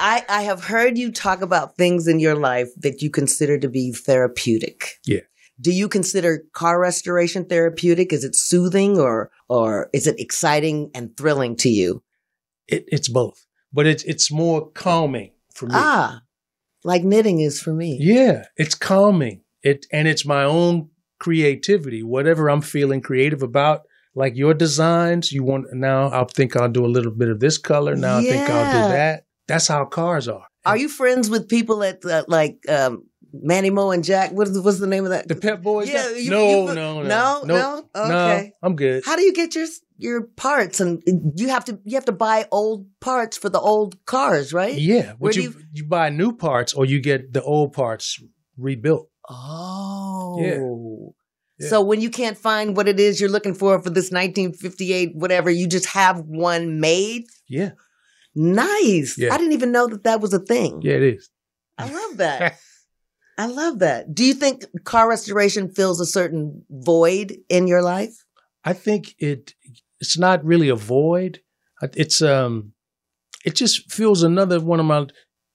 I, 0.00 0.24
I 0.28 0.42
have 0.42 0.64
heard 0.64 0.98
you 0.98 1.12
talk 1.12 1.42
about 1.42 1.76
things 1.76 2.08
in 2.08 2.18
your 2.18 2.34
life 2.34 2.70
that 2.78 3.02
you 3.02 3.08
consider 3.08 3.56
to 3.58 3.68
be 3.68 3.92
therapeutic. 3.92 4.98
Yeah. 5.06 5.20
Do 5.60 5.70
you 5.70 5.88
consider 5.88 6.42
car 6.54 6.80
restoration 6.80 7.44
therapeutic? 7.44 8.12
Is 8.12 8.24
it 8.24 8.34
soothing 8.34 8.98
or 8.98 9.30
or 9.48 9.90
is 9.92 10.08
it 10.08 10.18
exciting 10.18 10.90
and 10.92 11.16
thrilling 11.16 11.54
to 11.58 11.68
you? 11.68 12.02
It, 12.66 12.86
it's 12.88 13.08
both, 13.08 13.46
but 13.72 13.86
it's 13.86 14.02
it's 14.02 14.32
more 14.32 14.68
calming 14.72 15.34
for 15.54 15.66
me. 15.66 15.74
Ah, 15.76 16.22
like 16.82 17.04
knitting 17.04 17.38
is 17.38 17.62
for 17.62 17.72
me. 17.72 17.96
Yeah, 18.00 18.46
it's 18.56 18.74
calming. 18.74 19.44
It 19.62 19.86
and 19.92 20.08
it's 20.08 20.26
my 20.26 20.42
own 20.42 20.90
creativity. 21.20 22.02
Whatever 22.02 22.50
I'm 22.50 22.60
feeling 22.60 23.00
creative 23.00 23.40
about, 23.44 23.82
like 24.14 24.36
your 24.36 24.54
designs, 24.54 25.32
you 25.32 25.42
want 25.44 25.66
now. 25.72 26.08
I 26.10 26.24
think 26.24 26.56
I'll 26.56 26.68
do 26.68 26.84
a 26.84 26.88
little 26.96 27.12
bit 27.12 27.28
of 27.28 27.40
this 27.40 27.58
color. 27.58 27.96
Now 27.96 28.18
Yeah. 28.18 28.30
I 28.30 28.32
think 28.34 28.50
I'll 28.50 28.72
do 28.72 28.92
that. 28.94 29.26
That's 29.48 29.68
how 29.68 29.84
cars 29.84 30.28
are. 30.28 30.46
Are 30.64 30.76
you 30.76 30.88
friends 30.88 31.28
with 31.28 31.48
people 31.48 31.82
at 31.82 32.04
uh, 32.04 32.24
like 32.28 32.58
um, 32.68 33.04
Manny 33.32 33.68
Moe 33.70 33.90
and 33.90 34.02
Jack? 34.04 34.30
What 34.32 34.48
what's 34.52 34.78
the 34.78 34.86
name 34.86 35.04
of 35.04 35.10
that? 35.10 35.28
The 35.28 35.34
Pep 35.36 35.62
Boys? 35.62 35.90
Yeah, 35.90 36.08
you- 36.16 36.30
no, 36.30 36.48
you- 36.68 36.74
no, 36.74 37.02
no, 37.02 37.02
no, 37.02 37.42
Nope. 37.44 37.90
no? 37.94 38.00
Okay. 38.02 38.52
I'm 38.62 38.74
good. 38.76 39.04
How 39.04 39.16
do 39.16 39.22
you 39.22 39.34
get 39.34 39.54
your 39.54 39.66
your 39.98 40.22
parts? 40.22 40.80
And 40.80 41.02
you 41.36 41.48
have 41.48 41.64
to 41.66 41.78
you 41.84 41.96
have 41.96 42.06
to 42.06 42.12
buy 42.12 42.46
old 42.50 42.86
parts 43.00 43.36
for 43.36 43.50
the 43.50 43.60
old 43.60 44.02
cars, 44.06 44.52
right? 44.54 44.74
Yeah, 44.74 45.12
Where 45.18 45.32
do 45.32 45.42
you, 45.42 45.54
you 45.72 45.84
buy 45.84 46.08
new 46.08 46.32
parts 46.32 46.72
or 46.72 46.86
you 46.86 47.00
get 47.00 47.32
the 47.34 47.42
old 47.42 47.72
parts 47.74 48.22
rebuilt. 48.56 49.10
Oh. 49.28 50.38
Yeah. 50.40 50.58
So 51.60 51.80
when 51.82 52.00
you 52.00 52.10
can't 52.10 52.36
find 52.36 52.76
what 52.76 52.88
it 52.88 52.98
is 52.98 53.20
you're 53.20 53.30
looking 53.30 53.54
for 53.54 53.80
for 53.80 53.90
this 53.90 54.10
1958 54.10 55.14
whatever, 55.14 55.50
you 55.50 55.66
just 55.68 55.86
have 55.86 56.20
one 56.20 56.80
made. 56.80 57.24
Yeah, 57.48 57.70
Nice. 58.34 59.16
Yeah. 59.16 59.32
I 59.32 59.38
didn't 59.38 59.52
even 59.52 59.72
know 59.72 59.86
that 59.86 60.04
that 60.04 60.20
was 60.20 60.34
a 60.34 60.40
thing. 60.40 60.80
yeah, 60.82 60.94
it 60.94 61.02
is. 61.02 61.30
I 61.78 61.90
love 61.90 62.16
that. 62.18 62.58
I 63.38 63.46
love 63.46 63.80
that. 63.80 64.14
Do 64.14 64.24
you 64.24 64.34
think 64.34 64.64
car 64.84 65.08
restoration 65.08 65.68
fills 65.68 66.00
a 66.00 66.06
certain 66.06 66.64
void 66.70 67.36
in 67.48 67.66
your 67.66 67.82
life? 67.82 68.14
I 68.64 68.72
think 68.72 69.14
it 69.18 69.54
it's 70.00 70.18
not 70.18 70.44
really 70.44 70.68
a 70.68 70.76
void. 70.76 71.40
It's 71.82 72.22
um, 72.22 72.72
it 73.44 73.54
just 73.54 73.92
fills 73.92 74.22
another 74.22 74.60
one 74.60 74.80
of 74.80 74.86
my. 74.86 75.06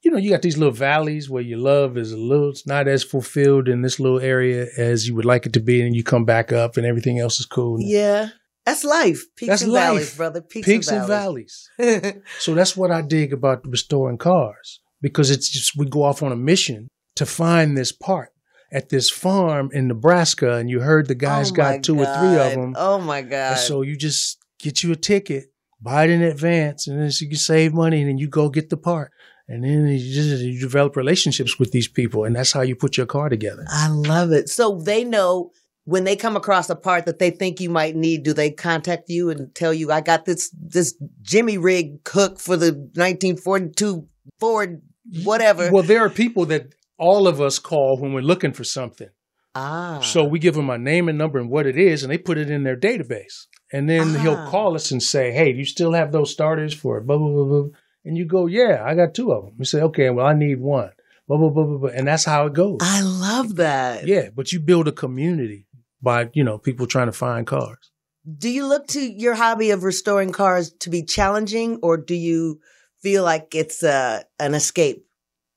You 0.02 0.12
know, 0.12 0.18
you 0.18 0.30
got 0.30 0.42
these 0.42 0.58
little 0.58 0.74
valleys 0.74 1.30
where 1.30 1.44
your 1.44 1.60
love 1.60 1.98
is 1.98 2.12
a 2.14 2.18
little, 2.18 2.50
it's 2.50 2.66
not 2.66 2.88
as 2.88 3.04
fulfilled 3.04 3.68
in 3.68 3.82
this 3.82 4.00
little 4.00 4.20
area 4.20 4.68
as 4.78 5.08
you 5.08 5.16
would 5.16 5.26
like 5.26 5.46
it 5.46 5.54
to 5.54 5.60
be, 5.60 5.82
and 5.82 5.96
you 5.96 6.04
come 6.04 6.24
back 6.26 6.54
up 6.54 6.78
and 6.78 6.86
everything 6.86 7.20
else 7.20 7.40
is 7.40 7.46
cool. 7.46 7.78
Yeah. 7.82 8.30
That's 8.66 8.84
life. 8.84 9.24
Peaks 9.36 9.50
That's 9.50 9.62
and 9.64 9.72
life. 9.72 9.84
valleys, 9.84 10.16
brother. 10.16 10.42
Peaks, 10.42 10.66
Peaks 10.68 10.88
and 10.90 11.00
and 11.00 11.08
valleys. 11.08 11.70
valleys. 11.80 12.14
So 12.40 12.54
that's 12.54 12.78
what 12.78 12.92
I 12.92 13.02
dig 13.02 13.34
about 13.34 13.68
restoring 13.68 14.18
cars 14.18 14.80
because 15.02 15.32
it's 15.32 15.50
just 15.50 15.76
we 15.76 15.86
go 15.88 16.04
off 16.04 16.22
on 16.22 16.32
a 16.32 16.36
mission 16.36 16.88
to 17.16 17.26
find 17.26 17.76
this 17.76 17.92
part 17.92 18.30
at 18.72 18.90
this 18.90 19.10
farm 19.10 19.72
in 19.74 19.88
Nebraska, 19.88 20.58
and 20.58 20.70
you 20.70 20.82
heard 20.82 21.08
the 21.08 21.16
guys 21.16 21.52
Oh 21.52 21.56
got 21.56 21.84
two 21.84 22.00
or 22.00 22.06
three 22.06 22.38
of 22.38 22.54
them. 22.54 22.76
Oh 22.78 23.00
my 23.00 23.22
God. 23.24 23.54
And 23.54 23.60
so 23.60 23.82
you 23.82 23.98
just 23.98 24.38
get 24.60 24.84
you 24.84 24.92
a 24.92 24.96
ticket, 24.96 25.46
buy 25.82 26.04
it 26.04 26.12
in 26.12 26.22
advance, 26.22 26.88
and 26.88 27.02
then 27.02 27.10
so 27.12 27.24
you 27.24 27.30
can 27.30 27.40
save 27.40 27.74
money, 27.74 28.02
and 28.02 28.10
then 28.10 28.18
you 28.20 28.28
go 28.28 28.50
get 28.50 28.70
the 28.70 28.78
part. 28.78 29.12
And 29.52 29.64
then 29.64 29.88
you 29.88 29.98
just 30.14 30.44
you 30.44 30.60
develop 30.60 30.96
relationships 30.96 31.58
with 31.58 31.72
these 31.72 31.88
people, 31.88 32.24
and 32.24 32.36
that's 32.36 32.54
how 32.54 32.62
you 32.62 32.76
put 32.76 32.98
your 32.98 33.08
car 33.08 33.30
together. 33.30 33.66
I 33.68 33.88
love 33.90 34.32
it. 34.32 34.48
So 34.48 34.80
they 34.80 35.04
know 35.04 35.52
when 35.86 36.04
they 36.04 36.16
come 36.16 36.36
across 36.36 36.70
a 36.70 36.76
part 36.76 37.08
that 37.08 37.18
they 37.18 37.32
think 37.32 37.60
you 37.60 37.70
might 37.72 37.96
need, 37.96 38.22
do 38.22 38.32
they 38.32 38.52
contact 38.52 39.10
you 39.10 39.32
and 39.32 39.54
tell 39.56 39.74
you, 39.74 39.92
I 39.92 40.02
got 40.02 40.26
this 40.26 40.52
this 40.56 40.96
Jimmy 41.24 41.58
rig 41.58 42.08
hook 42.08 42.40
for 42.40 42.56
the 42.58 42.74
1942 42.74 44.08
Ford, 44.40 44.82
whatever. 45.24 45.72
Well, 45.72 45.84
there 45.84 46.06
are 46.06 46.10
people 46.10 46.46
that 46.46 46.74
all 46.98 47.28
of 47.28 47.42
us 47.42 47.60
call 47.60 47.98
when 48.00 48.14
we're 48.14 48.22
looking 48.22 48.54
for 48.54 48.64
something. 48.64 49.10
ah. 49.56 50.00
So 50.02 50.24
we 50.24 50.38
give 50.38 50.54
them 50.54 50.70
a 50.70 50.78
name 50.78 51.10
and 51.10 51.18
number 51.18 51.40
and 51.40 51.50
what 51.50 51.66
it 51.66 51.78
is, 51.78 52.04
and 52.04 52.12
they 52.12 52.18
put 52.20 52.38
it 52.38 52.52
in 52.52 52.64
their 52.64 52.78
database. 52.78 53.48
And 53.74 53.90
then 53.90 54.16
Ah. 54.16 54.20
he'll 54.20 54.46
call 54.48 54.76
us 54.76 54.92
and 54.92 55.02
say, 55.02 55.32
"Hey, 55.32 55.52
do 55.54 55.58
you 55.58 55.66
still 55.66 55.94
have 55.94 56.12
those 56.12 56.32
starters 56.32 56.74
for 56.74 57.02
blah 57.02 57.18
blah 57.18 57.32
blah 57.32 57.46
blah?" 57.46 57.70
And 58.06 58.18
you 58.18 58.26
go, 58.26 58.46
"Yeah, 58.48 58.84
I 58.86 58.96
got 58.96 59.14
two 59.14 59.32
of 59.32 59.44
them." 59.46 59.56
You 59.60 59.66
say, 59.66 59.82
"Okay, 59.82 60.10
well, 60.10 60.26
I 60.26 60.34
need 60.34 60.60
one." 60.60 60.92
Blah 61.28 61.38
blah 61.38 61.50
blah 61.50 61.64
blah, 61.66 61.78
blah. 61.78 61.90
and 61.90 62.08
that's 62.08 62.26
how 62.26 62.46
it 62.48 62.54
goes. 62.54 62.80
I 62.82 63.02
love 63.02 63.58
that. 63.58 64.08
Yeah, 64.08 64.30
but 64.36 64.52
you 64.52 64.60
build 64.60 64.88
a 64.88 64.92
community 64.92 65.68
by 66.02 66.30
you 66.34 66.44
know 66.44 66.58
people 66.58 66.88
trying 66.88 67.08
to 67.08 67.12
find 67.12 67.46
cars. 67.46 67.92
Do 68.38 68.50
you 68.50 68.66
look 68.68 68.88
to 68.88 69.00
your 69.02 69.36
hobby 69.36 69.72
of 69.72 69.84
restoring 69.84 70.32
cars 70.32 70.72
to 70.80 70.90
be 70.90 71.04
challenging 71.04 71.80
or 71.82 71.98
do 71.98 72.16
you 72.16 72.60
feel 73.02 73.24
like 73.24 73.56
it's 73.56 73.82
uh, 73.84 74.24
an 74.40 74.54
escape 74.54 75.06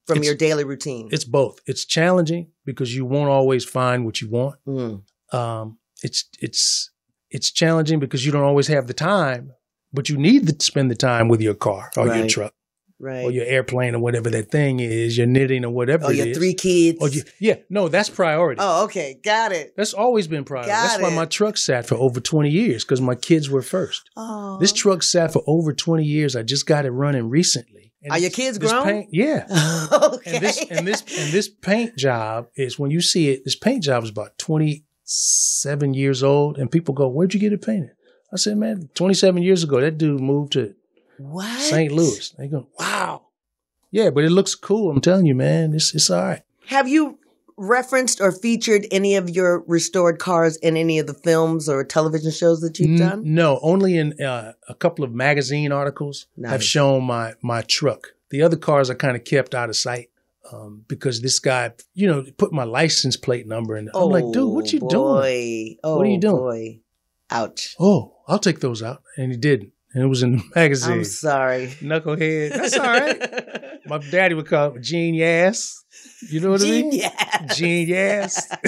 from 0.07 0.19
It's- 0.19 0.27
your 0.27 0.37
daily 0.37 0.65
routine? 0.65 1.09
It's 1.11 1.25
both. 1.25 1.59
It's 1.67 1.85
challenging 1.85 2.49
because 2.65 2.95
you 2.95 3.05
won't 3.05 3.31
always 3.31 3.65
find 3.65 4.05
what 4.05 4.21
you 4.21 4.31
want. 4.31 4.57
Mm. 4.67 5.03
Um, 5.35 5.79
it's 6.03 6.29
it's 6.41 6.91
it's 7.31 7.51
challenging 7.51 7.99
because 7.99 8.27
you 8.27 8.33
don't 8.33 8.45
always 8.45 8.67
have 8.69 8.87
the 8.87 8.95
time, 8.95 9.53
but 9.93 10.09
you 10.09 10.17
need 10.17 10.47
to 10.49 10.65
spend 10.65 10.91
the 10.91 10.95
time 10.95 11.29
with 11.29 11.41
your 11.41 11.55
car 11.55 11.91
or 11.97 12.07
your 12.15 12.27
truck 12.27 12.55
Right. 12.99 13.25
or 13.25 13.33
your 13.33 13.45
airplane 13.47 13.97
or 13.97 13.99
whatever 13.99 14.31
that 14.31 14.53
thing 14.53 14.79
is, 14.79 15.19
your 15.19 15.27
knitting 15.27 15.65
or 15.65 15.71
whatever 15.73 16.05
oh, 16.07 16.11
your 16.11 16.29
is. 16.29 16.39
three 16.39 16.55
kids. 16.55 16.99
Or 17.01 17.09
you, 17.09 17.25
yeah, 17.41 17.57
no, 17.69 17.89
that's 17.89 18.09
priority. 18.09 18.61
oh, 18.63 18.85
okay. 18.85 19.19
Got 19.25 19.51
it. 19.51 19.75
That's 19.77 19.93
always 19.93 20.29
been 20.29 20.45
priority. 20.45 20.71
Got 20.71 20.83
that's 20.87 21.03
why 21.03 21.13
my 21.13 21.25
truck 21.25 21.57
sat 21.57 21.85
for 21.85 21.97
over 21.97 22.21
20 22.21 22.49
years 22.49 22.85
because 22.85 23.01
my 23.01 23.17
kids 23.17 23.51
were 23.51 23.61
first. 23.63 24.09
Oh. 24.17 24.57
This 24.61 24.73
truck 24.73 25.03
sat 25.03 25.33
for 25.33 25.43
over 25.49 25.73
20 25.73 26.05
years. 26.05 26.37
I 26.37 26.45
just 26.45 26.65
got 26.65 26.87
it 26.87 26.93
running 26.93 27.29
recently. 27.29 27.93
And 28.05 28.13
Are 28.13 28.19
your 28.21 28.31
kids 28.31 28.59
grown? 28.59 28.85
paint- 28.85 29.09
yeah. 29.11 29.47
okay. 29.93 30.35
And 30.37 30.45
this 30.45 30.65
and 30.71 30.87
this 30.87 31.01
and 31.01 31.33
this 31.33 31.49
paint 31.49 31.97
job 31.97 32.51
is 32.55 32.79
when 32.79 32.93
you 32.93 33.01
see 33.01 33.31
it. 33.31 33.45
This 33.45 33.57
paint 33.57 33.83
job 33.83 34.05
is 34.05 34.11
about 34.11 34.39
twenty 34.39 34.85
seven 35.05 35.95
years 35.95 36.23
old, 36.23 36.57
and 36.59 36.71
people 36.71 36.95
go, 36.95 37.09
"Where'd 37.09 37.35
you 37.35 37.41
get 37.41 37.53
it 37.53 37.63
painted?" 37.65 37.91
I 38.33 38.37
said, 38.37 38.57
"Man, 38.57 38.89
twenty 38.95 39.15
seven 39.15 39.43
years 39.43 39.63
ago, 39.65 39.81
that 39.81 39.99
dude 39.99 40.21
moved 40.21 40.53
to 40.53 40.75
what? 41.19 41.61
St. 41.61 41.93
Louis." 41.93 42.31
They 42.39 42.49
go, 42.49 42.67
"Wow, 42.79 43.23
yeah, 43.91 44.11
but 44.11 44.25
it 44.25 44.31
looks 44.31 44.55
cool." 44.55 44.91
I'm 44.91 45.01
telling 45.01 45.27
you, 45.27 45.35
man, 45.35 45.75
it's 45.75 45.95
it's 45.95 46.11
all 46.11 46.23
right. 46.23 46.43
Have 46.67 46.89
you 46.89 47.19
referenced 47.59 48.21
or 48.21 48.33
featured 48.33 48.87
any 48.91 49.15
of 49.17 49.29
your 49.29 49.63
restored 49.67 50.19
cars 50.19 50.57
in 50.57 50.77
any 50.77 50.99
of 50.99 51.07
the 51.07 51.15
films 51.15 51.69
or 51.69 51.85
television 51.85 52.31
shows 52.33 52.61
that 52.61 52.79
you've 52.79 52.99
done? 52.99 53.23
No, 53.35 53.59
only 53.63 53.97
in 53.99 54.21
uh, 54.23 54.55
a 54.69 54.75
couple 54.75 55.05
of 55.05 55.13
magazine 55.13 55.71
articles 55.71 56.27
i've 56.47 56.65
shown 56.65 57.05
my 57.05 57.35
my 57.43 57.63
truck. 57.63 58.15
The 58.31 58.43
other 58.43 58.57
cars 58.57 58.89
I 58.89 58.95
kind 58.95 59.15
of 59.17 59.25
kept 59.25 59.55
out 59.55 59.69
of 59.69 59.77
sight. 59.77 60.09
Um, 60.51 60.85
because 60.89 61.23
this 61.23 61.39
guy, 61.39 61.73
you 61.95 62.07
know, 62.09 62.25
put 62.37 62.53
my 62.53 62.65
license 62.65 63.17
plate 63.17 63.47
number 63.47 63.77
in. 63.77 63.89
I'm 63.95 64.11
like, 64.11 64.25
dude, 64.33 64.53
what 64.53 64.73
you 64.73 64.81
doing? 64.81 65.79
Oh, 65.85 65.97
What 65.97 66.07
are 66.07 66.11
you 66.11 66.19
doing? 66.19 66.37
Boy. 66.37 66.81
Ouch. 67.33 67.75
Oh, 67.81 68.15
I'll 68.29 68.39
take 68.39 68.61
those 68.61 68.83
out. 68.83 69.03
And 69.17 69.33
he 69.33 69.39
didn't. 69.39 69.73
And 69.95 70.05
it 70.05 70.07
was 70.07 70.23
in 70.23 70.37
the 70.39 70.43
magazine. 70.55 70.93
I'm 70.99 71.05
sorry. 71.05 71.69
Knucklehead. 71.81 72.51
That's 72.57 72.77
all 72.79 72.85
right. 72.87 73.79
My 73.87 73.99
daddy 73.99 74.35
would 74.35 74.47
call 74.47 74.75
it 74.77 74.83
Gene 74.83 75.15
Yass. 75.15 75.85
You 76.31 76.41
know 76.41 76.51
what 76.51 76.63
I 76.63 76.65
mean? 76.65 77.03
Genius. 77.55 78.49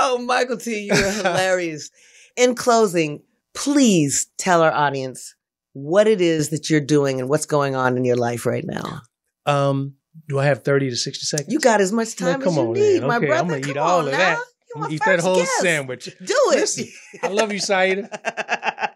Oh, 0.00 0.18
Michael 0.18 0.56
T, 0.58 0.82
you're 0.84 0.96
hilarious. 1.10 1.90
In 2.36 2.54
closing, 2.54 3.22
please 3.52 4.28
tell 4.38 4.62
our 4.62 4.70
audience 4.70 5.34
what 5.72 6.06
it 6.06 6.20
is 6.20 6.50
that 6.50 6.70
you're 6.70 6.80
doing 6.80 7.18
and 7.18 7.28
what's 7.28 7.46
going 7.46 7.74
on 7.74 7.96
in 7.96 8.04
your 8.04 8.14
life 8.16 8.46
right 8.46 8.64
now. 8.64 9.00
Um, 9.44 9.94
do 10.28 10.38
I 10.38 10.44
have 10.44 10.62
30 10.62 10.90
to 10.90 10.96
60 10.96 11.24
seconds? 11.24 11.52
You 11.52 11.58
got 11.58 11.80
as 11.80 11.90
much 11.90 12.14
time 12.14 12.40
come 12.40 12.50
as 12.50 12.56
you 12.56 12.62
on, 12.62 12.72
need, 12.74 13.00
man. 13.00 13.08
my 13.08 13.18
brother. 13.18 13.34
I'm 13.34 13.48
gonna 13.48 13.60
Come 13.60 13.70
eat 13.70 13.76
all 13.76 13.98
on 14.00 14.06
of 14.06 14.12
now. 14.12 14.18
that. 14.18 14.38
Eat 14.90 15.02
that 15.04 15.20
whole 15.20 15.36
guest. 15.36 15.60
sandwich. 15.60 16.04
Do 16.04 16.34
it. 16.52 16.56
Listen, 16.60 16.86
I 17.22 17.28
love 17.28 17.52
you, 17.52 17.58
Siedah. 17.58 18.08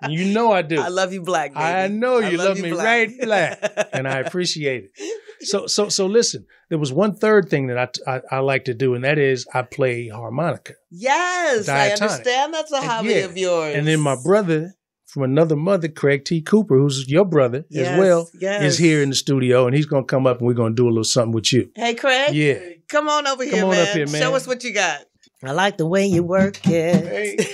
you 0.09 0.33
know 0.33 0.53
I 0.53 0.63
do. 0.63 0.81
I 0.81 0.89
love 0.89 1.13
you, 1.13 1.23
black. 1.23 1.53
Baby. 1.53 1.65
I 1.65 1.89
know 1.89 2.19
you 2.19 2.37
love 2.37 2.49
love, 2.49 2.57
you 2.59 2.63
me 2.65 2.71
black. 2.71 2.85
right 2.87 3.21
black, 3.21 3.89
and 3.93 4.07
I 4.09 4.19
appreciate 4.21 4.85
it. 4.95 5.47
So, 5.47 5.67
so, 5.67 5.89
so 5.89 6.07
listen. 6.07 6.47
There 6.69 6.79
was 6.79 6.93
one 6.93 7.15
third 7.15 7.51
thing 7.51 7.67
that 7.67 8.01
I, 8.07 8.17
I, 8.17 8.21
I 8.31 8.39
like 8.39 8.65
to 8.65 8.75
do, 8.75 8.95
and 8.95 9.05
that 9.05 9.19
is 9.19 9.47
I 9.53 9.63
play 9.63 10.09
harmonica. 10.09 10.73
Yes, 10.91 11.69
I 11.69 11.91
understand. 11.91 12.55
That's 12.55 12.73
a 12.73 12.77
And 12.77 12.85
hobby 12.87 13.09
yeah, 13.11 13.17
of 13.27 13.37
yours. 13.37 13.75
And 13.75 13.87
then 13.87 14.01
my 14.01 14.17
brother 14.25 14.73
from 15.05 15.25
another 15.25 15.57
mother, 15.57 15.89
Craig 15.89 16.25
T. 16.25 16.41
Cooper, 16.41 16.79
who's 16.79 17.07
your 17.07 17.27
brother 17.27 17.67
Yes, 17.69 17.89
as 17.89 17.99
well, 17.99 18.31
yes. 18.41 18.63
is 18.63 18.79
here 18.79 19.03
in 19.03 19.11
the 19.11 19.15
studio, 19.15 19.67
and 19.67 19.77
he's 19.77 19.85
going 19.85 20.05
to 20.05 20.07
come 20.07 20.27
up 20.27 20.39
and 20.39 20.47
we're 20.47 20.55
going 20.55 20.73
to 20.73 20.77
do 20.83 20.87
a 20.87 20.89
little 20.89 21.05
something 21.05 21.33
with 21.33 21.53
you. 21.53 21.69
Hey, 21.75 21.93
Craig. 21.95 22.35
Yeah. 22.35 22.59
Come 22.89 23.09
on 23.11 23.27
over 23.27 23.45
here, 23.45 23.53
Come 23.61 23.65
on 23.65 23.71
man. 23.75 23.87
up 23.89 23.95
here, 23.95 24.07
man. 24.07 24.23
Show 24.23 24.35
us 24.35 24.47
what 24.47 24.65
you 24.65 24.73
got. 24.73 25.05
I 25.45 25.51
like 25.51 25.77
the 25.77 25.87
way 25.87 26.07
you 26.07 26.23
work 26.23 26.61
it. 26.65 27.41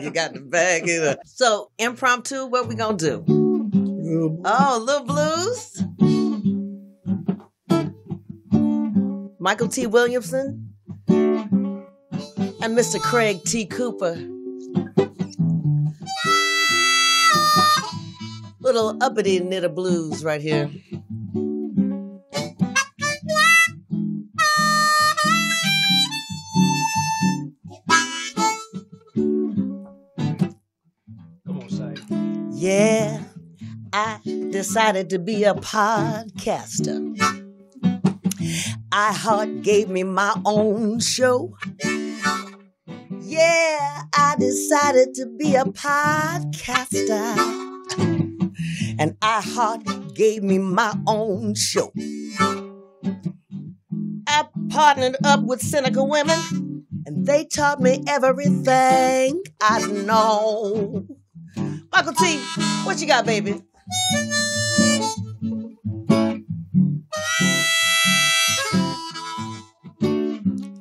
you 0.00 0.10
got 0.12 0.34
the 0.34 0.40
bag 0.40 0.84
it 0.86 1.02
up. 1.02 1.18
So 1.24 1.72
impromptu, 1.78 2.46
what 2.46 2.68
we 2.68 2.76
gonna 2.76 2.96
do? 2.96 3.24
Oh, 4.44 4.84
little 4.86 5.04
blues. 5.04 5.82
Mykelti 9.40 9.88
Williamson 9.88 10.70
and 11.08 12.78
Mr. 12.78 13.00
Craig 13.00 13.42
T. 13.44 13.66
Cooper. 13.66 14.14
Little 18.60 18.96
uppity 19.02 19.40
knitter 19.40 19.68
blues 19.68 20.24
right 20.24 20.40
here. 20.40 20.70
Yeah, 32.64 33.20
I 33.92 34.20
decided 34.24 35.10
to 35.10 35.18
be 35.18 35.44
a 35.44 35.52
podcaster. 35.52 37.14
iHeart 38.90 39.62
gave 39.62 39.90
me 39.90 40.02
my 40.02 40.34
own 40.46 40.98
show. 40.98 41.54
Yeah, 43.20 44.04
I 44.14 44.36
decided 44.38 45.12
to 45.16 45.26
be 45.26 45.56
a 45.56 45.66
podcaster. 45.66 47.36
And 48.98 49.20
iHeart 49.20 50.14
gave 50.14 50.42
me 50.42 50.56
my 50.56 50.94
own 51.06 51.54
show. 51.56 51.92
I 54.26 54.46
partnered 54.70 55.16
up 55.22 55.42
with 55.42 55.60
cynical 55.60 56.08
women, 56.08 56.86
and 57.04 57.26
they 57.26 57.44
taught 57.44 57.82
me 57.82 58.02
everything 58.06 59.42
I 59.60 59.86
know. 59.86 61.06
Mykelti, 61.94 62.84
what 62.84 63.00
you 63.00 63.06
got, 63.06 63.24
baby? 63.24 63.62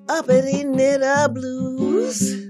Uppity 0.09 0.63
knitter 0.63 1.29
blues. 1.29 2.47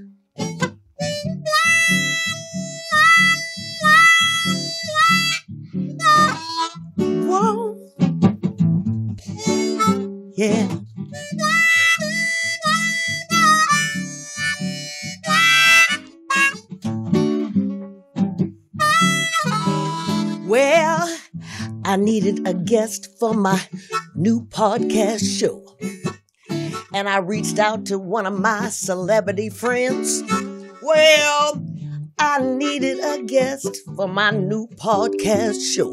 Whoa. 6.98 7.76
Yeah. 10.38 10.73
Needed 22.14 22.48
a 22.48 22.54
guest 22.54 23.10
for 23.20 23.34
my 23.34 23.60
new 24.14 24.46
podcast 24.46 25.26
show. 25.40 25.66
And 26.94 27.10
I 27.10 27.18
reached 27.18 27.58
out 27.58 27.88
to 27.88 27.98
one 27.98 28.28
of 28.28 28.40
my 28.40 28.70
celebrity 28.70 29.50
friends. 29.50 30.22
Well, 30.84 31.66
I 32.20 32.40
needed 32.40 33.00
a 33.00 33.24
guest 33.24 33.80
for 33.96 34.08
my 34.08 34.30
new 34.30 34.68
podcast 34.76 35.60
show. 35.74 35.92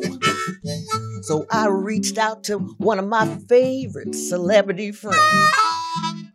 So 1.22 1.46
I 1.50 1.68
reached 1.68 2.18
out 2.18 2.44
to 2.44 2.58
one 2.76 2.98
of 2.98 3.08
my 3.08 3.24
favorite 3.48 4.14
celebrity 4.14 4.92
friends. 4.92 5.50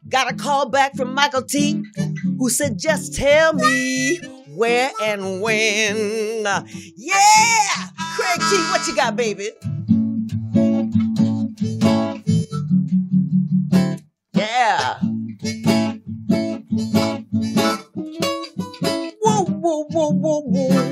Got 0.10 0.32
a 0.32 0.36
call 0.36 0.68
back 0.68 0.96
from 0.96 1.16
Mykelti, 1.16 1.84
who 2.40 2.50
said, 2.50 2.80
just 2.80 3.14
tell 3.14 3.54
me 3.54 4.18
where 4.56 4.90
and 5.04 5.44
when. 5.44 6.44
Yeah! 6.96 7.90
Craig 8.16 8.40
T, 8.50 8.58
what 8.72 8.88
you 8.88 8.96
got, 8.96 9.16
baby? 9.16 9.52
Yeah. 14.56 15.00
Whoa, 19.22 19.44
whoa, 19.44 19.84
whoa, 19.90 20.12
whoa, 20.14 20.42
whoa. 20.44 20.85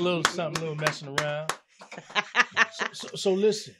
A 0.00 0.02
little 0.02 0.24
something, 0.24 0.62
a 0.62 0.66
little 0.66 0.76
messing 0.76 1.08
around. 1.08 1.52
so, 2.72 2.86
so, 2.92 3.08
so 3.14 3.32
listen. 3.32 3.74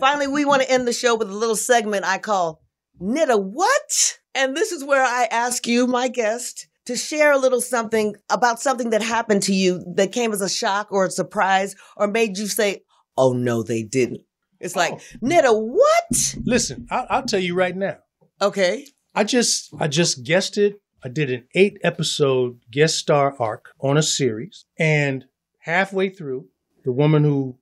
Finally, 0.00 0.28
we 0.28 0.44
want 0.44 0.62
to 0.62 0.70
end 0.70 0.86
the 0.86 0.92
show 0.92 1.14
with 1.16 1.28
a 1.28 1.34
little 1.34 1.56
segment 1.56 2.04
I 2.04 2.18
call 2.18 2.62
Knitter 3.00 3.36
What? 3.36 4.18
And 4.34 4.56
this 4.56 4.72
is 4.72 4.84
where 4.84 5.02
I 5.02 5.28
ask 5.30 5.66
you, 5.66 5.86
my 5.86 6.08
guest, 6.08 6.68
to 6.86 6.96
share 6.96 7.32
a 7.32 7.38
little 7.38 7.60
something 7.60 8.14
about 8.30 8.60
something 8.60 8.90
that 8.90 9.02
happened 9.02 9.42
to 9.44 9.54
you 9.54 9.84
that 9.96 10.12
came 10.12 10.32
as 10.32 10.40
a 10.40 10.48
shock 10.48 10.88
or 10.90 11.06
a 11.06 11.10
surprise 11.10 11.74
or 11.96 12.06
made 12.06 12.38
you 12.38 12.46
say, 12.46 12.82
oh, 13.16 13.32
no, 13.32 13.62
they 13.62 13.82
didn't. 13.82 14.22
It's 14.60 14.76
like, 14.76 14.94
oh. 14.94 15.00
Knitter 15.20 15.52
What? 15.52 16.36
Listen, 16.44 16.86
I'll, 16.90 17.06
I'll 17.10 17.24
tell 17.24 17.40
you 17.40 17.54
right 17.54 17.76
now. 17.76 17.98
Okay. 18.40 18.86
I 19.14 19.24
just 19.24 19.72
I 19.78 19.88
just 19.88 20.24
guessed 20.24 20.56
it. 20.56 20.80
I 21.04 21.08
did 21.08 21.30
an 21.30 21.46
eight 21.54 21.78
episode 21.84 22.60
guest 22.70 22.96
star 22.96 23.36
arc 23.38 23.70
on 23.80 23.96
a 23.96 24.02
series, 24.02 24.64
and 24.78 25.26
halfway 25.64 26.10
through, 26.10 26.46
the 26.84 26.92
woman 26.92 27.24
who 27.24 27.58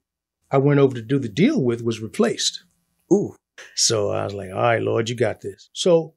I 0.51 0.57
went 0.57 0.79
over 0.79 0.93
to 0.93 1.01
do 1.01 1.19
the 1.19 1.29
deal 1.29 1.61
with 1.61 1.81
was 1.81 2.01
replaced. 2.01 2.65
Ooh. 3.11 3.35
So 3.75 4.09
I 4.09 4.25
was 4.25 4.33
like, 4.33 4.49
all 4.49 4.61
right, 4.61 4.81
Lord, 4.81 5.09
you 5.09 5.15
got 5.15 5.39
this. 5.39 5.69
So 5.73 6.15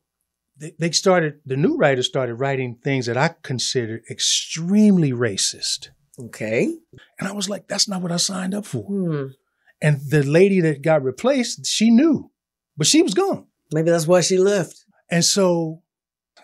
they, 0.58 0.72
they 0.78 0.90
started, 0.90 1.40
the 1.46 1.56
new 1.56 1.76
writers 1.76 2.06
started 2.06 2.34
writing 2.34 2.78
things 2.82 3.06
that 3.06 3.16
I 3.16 3.34
considered 3.42 4.02
extremely 4.10 5.12
racist. 5.12 5.90
Okay. 6.18 6.74
And 7.20 7.28
I 7.28 7.32
was 7.32 7.48
like, 7.48 7.68
that's 7.68 7.88
not 7.88 8.02
what 8.02 8.10
I 8.10 8.16
signed 8.16 8.54
up 8.54 8.66
for. 8.66 8.82
Hmm. 8.82 9.26
And 9.80 10.00
the 10.08 10.24
lady 10.24 10.60
that 10.62 10.82
got 10.82 11.04
replaced, 11.04 11.66
she 11.66 11.90
knew, 11.90 12.30
but 12.76 12.86
she 12.86 13.02
was 13.02 13.14
gone. 13.14 13.46
Maybe 13.72 13.90
that's 13.90 14.08
why 14.08 14.22
she 14.22 14.38
left. 14.38 14.84
And 15.08 15.24
so 15.24 15.82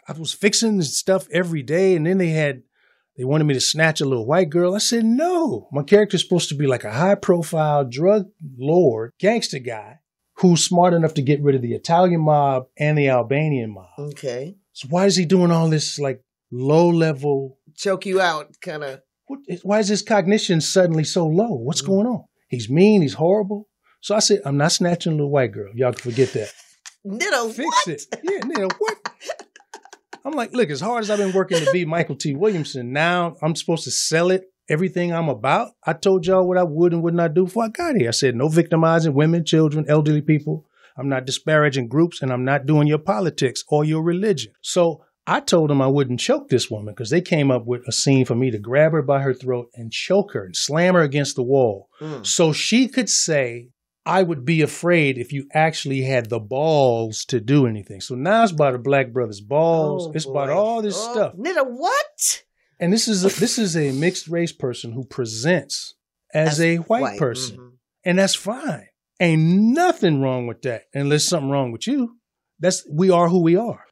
I 0.07 0.13
was 0.13 0.35
fixing 0.35 0.81
stuff 0.83 1.27
every 1.33 1.63
day. 1.63 1.97
And 1.97 2.07
then 2.07 2.19
they 2.19 2.29
had, 2.29 2.63
they 3.17 3.25
wanted 3.25 3.45
me 3.45 3.55
to 3.55 3.61
snatch 3.61 4.01
a 4.01 4.07
little 4.07 4.27
white 4.27 4.51
girl. 4.51 4.75
I 4.75 4.79
said, 4.79 5.05
no, 5.05 5.69
my 5.73 5.83
character's 5.83 6.23
supposed 6.23 6.49
to 6.49 6.55
be 6.55 6.67
like 6.67 6.85
a 6.85 6.93
high 6.93 7.15
profile 7.15 7.85
drug 7.85 8.27
lord, 8.59 9.13
gangster 9.19 9.59
guy 9.59 9.99
who's 10.37 10.65
smart 10.65 10.95
enough 10.95 11.15
to 11.15 11.23
get 11.23 11.43
rid 11.43 11.55
of 11.55 11.63
the 11.63 11.75
Italian 11.75 12.23
mob 12.23 12.65
and 12.79 12.97
the 12.97 13.09
Albanian 13.09 13.73
mob. 13.73 13.87
Okay. 13.99 14.57
So 14.73 14.89
why 14.89 15.07
is 15.07 15.17
he 15.17 15.25
doing 15.27 15.51
all 15.51 15.69
this 15.69 15.99
like 15.99 16.23
low 16.51 16.89
level? 16.89 17.59
Choke 17.77 18.07
you 18.07 18.21
out, 18.21 18.57
kind 18.61 18.83
of. 18.83 19.01
Why 19.63 19.79
is 19.79 19.89
his 19.89 20.03
cognition 20.03 20.61
suddenly 20.61 21.05
so 21.05 21.27
low? 21.27 21.55
What's 21.55 21.83
mm. 21.83 21.87
going 21.87 22.07
on? 22.07 22.25
He's 22.49 22.69
mean. 22.69 23.03
He's 23.03 23.15
horrible. 23.15 23.69
So 24.01 24.15
I 24.15 24.19
said, 24.19 24.41
I'm 24.45 24.57
not 24.57 24.73
snatching 24.73 25.13
a 25.13 25.15
little 25.15 25.31
white 25.31 25.53
girl. 25.53 25.73
Y'all 25.75 25.93
can 25.93 26.11
forget 26.11 26.33
that. 26.33 26.53
Knitter 27.05 27.49
Fix 27.49 27.69
what? 27.69 27.89
it. 27.89 28.07
Yeah, 28.23 28.39
Nita, 28.45 28.69
what? 28.79 28.99
I'm 30.25 30.33
like, 30.33 30.53
look, 30.53 30.71
as 30.71 30.81
hard 30.81 31.03
as 31.03 31.11
I've 31.11 31.19
been 31.19 31.33
working 31.33 31.59
to 31.59 31.73
be 31.73 31.85
Mykelti 31.85 32.37
Williamson, 32.37 32.93
now 32.93 33.37
I'm 33.43 33.57
supposed 33.57 33.85
to 33.85 33.91
sell 33.91 34.31
it, 34.31 34.45
everything 34.69 35.13
I'm 35.13 35.29
about. 35.29 35.73
I 35.85 35.93
told 35.93 36.27
y'all 36.27 36.47
what 36.47 36.59
I 36.59 36.63
would 36.63 36.93
and 36.93 37.03
would 37.03 37.15
not 37.15 37.35
do 37.35 37.45
before 37.45 37.65
I 37.65 37.69
got 37.69 37.97
here. 37.97 38.09
I 38.09 38.13
said, 38.13 38.37
no 38.37 38.49
victimizing 38.49 39.15
women, 39.15 39.45
children, 39.45 39.85
elderly 39.89 40.23
people. 40.23 40.67
I'm 40.97 41.09
not 41.09 41.25
disparaging 41.25 41.89
groups, 41.89 42.23
and 42.23 42.33
I'm 42.33 42.45
not 42.45 42.67
doing 42.67 42.87
your 42.87 42.99
politics 42.99 43.65
or 43.69 43.85
your 43.85 44.03
religion. 44.03 44.53
So 44.61 45.03
I 45.27 45.41
told 45.41 45.71
them 45.71 45.81
I 45.81 45.87
wouldn't 45.87 46.21
choke 46.21 46.49
this 46.49 46.71
woman 46.71 46.95
because 46.95 47.11
they 47.11 47.21
came 47.21 47.51
up 47.51 47.65
with 47.65 47.83
a 47.87 47.93
scene 47.93 48.25
for 48.25 48.35
me 48.35 48.51
to 48.51 48.59
grab 48.59 48.93
her 48.93 49.03
by 49.03 49.21
her 49.21 49.33
throat 49.33 49.69
and 49.75 49.93
choke 49.93 50.33
her 50.33 50.45
and 50.45 50.57
slam 50.57 50.95
her 50.95 51.03
against 51.03 51.37
the 51.37 51.43
wall 51.43 51.89
mm. 52.01 52.27
so 52.27 52.53
she 52.53 52.89
could 52.89 53.09
say, 53.09 53.69
I 54.05 54.23
would 54.23 54.45
be 54.45 54.63
afraid 54.63 55.17
if 55.17 55.33
you 55.33 55.47
actually 55.55 56.03
had 56.03 56.29
the 56.29 56.41
balls 56.41 57.25
to 57.27 57.41
do 57.41 57.67
anything. 57.67 58.01
So 58.01 58.15
now 58.15 58.43
it's 58.43 58.53
about 58.53 58.73
the 58.73 58.79
Black 58.79 59.13
Brothers' 59.13 59.41
balls. 59.41 60.09
Oh, 60.09 60.13
it's 60.13 60.27
boy. 60.27 60.33
about 60.33 60.51
all 60.51 60.83
this 60.83 60.97
oh, 60.99 61.13
stuff. 61.13 61.35
Nigga, 61.37 61.65
what? 61.67 62.43
And 62.81 62.93
this 62.93 63.07
is 63.07 63.25
a, 63.25 63.29
this 63.41 63.59
is 63.59 63.77
a 63.77 63.93
mixed 63.93 64.27
race 64.27 64.53
person 64.53 64.93
who 64.93 65.05
presents 65.05 65.95
as, 66.35 66.49
as 66.49 66.61
a 66.61 66.77
white, 66.79 67.03
white. 67.03 67.19
person, 67.19 67.57
mm-hmm. 67.57 67.75
and 68.05 68.19
that's 68.19 68.35
fine. 68.35 68.89
Ain't 69.21 69.43
nothing 69.43 70.21
wrong 70.21 70.49
with 70.49 70.63
that, 70.63 70.87
unless 70.93 71.27
something 71.27 71.51
wrong 71.51 71.71
with 71.71 71.87
you. 71.87 72.17
That's 72.59 72.85
we 72.91 73.09
are 73.09 73.29
who 73.29 73.41
we 73.41 73.55
are. 73.55 73.85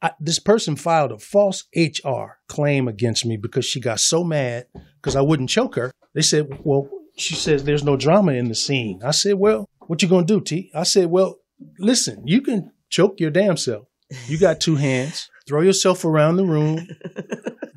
I, 0.00 0.12
this 0.20 0.38
person 0.38 0.76
filed 0.76 1.10
a 1.10 1.18
false 1.18 1.64
HR 1.74 2.38
claim 2.48 2.86
against 2.86 3.26
me 3.26 3.36
because 3.36 3.64
she 3.64 3.80
got 3.80 3.98
so 3.98 4.22
mad 4.22 4.66
because 5.02 5.16
I 5.16 5.22
wouldn't 5.22 5.50
choke 5.50 5.74
her. 5.74 5.90
They 6.14 6.22
said, 6.22 6.60
"Well, 6.62 6.88
she 7.16 7.34
says 7.34 7.64
there's 7.64 7.84
no 7.84 7.96
drama 7.96 8.32
in 8.32 8.48
the 8.48 8.54
scene." 8.54 9.00
I 9.04 9.10
said, 9.10 9.34
"Well, 9.34 9.68
what 9.86 10.02
you 10.02 10.08
gonna 10.08 10.26
do, 10.26 10.40
T?" 10.40 10.70
I 10.74 10.82
said, 10.84 11.06
"Well, 11.06 11.38
listen, 11.78 12.26
you 12.26 12.40
can 12.40 12.72
choke 12.88 13.20
your 13.20 13.30
damn 13.30 13.56
self. 13.56 13.86
You 14.28 14.38
got 14.38 14.60
two 14.60 14.76
hands. 14.76 15.28
Throw 15.48 15.60
yourself 15.60 16.04
around 16.04 16.36
the 16.36 16.44
room, 16.44 16.86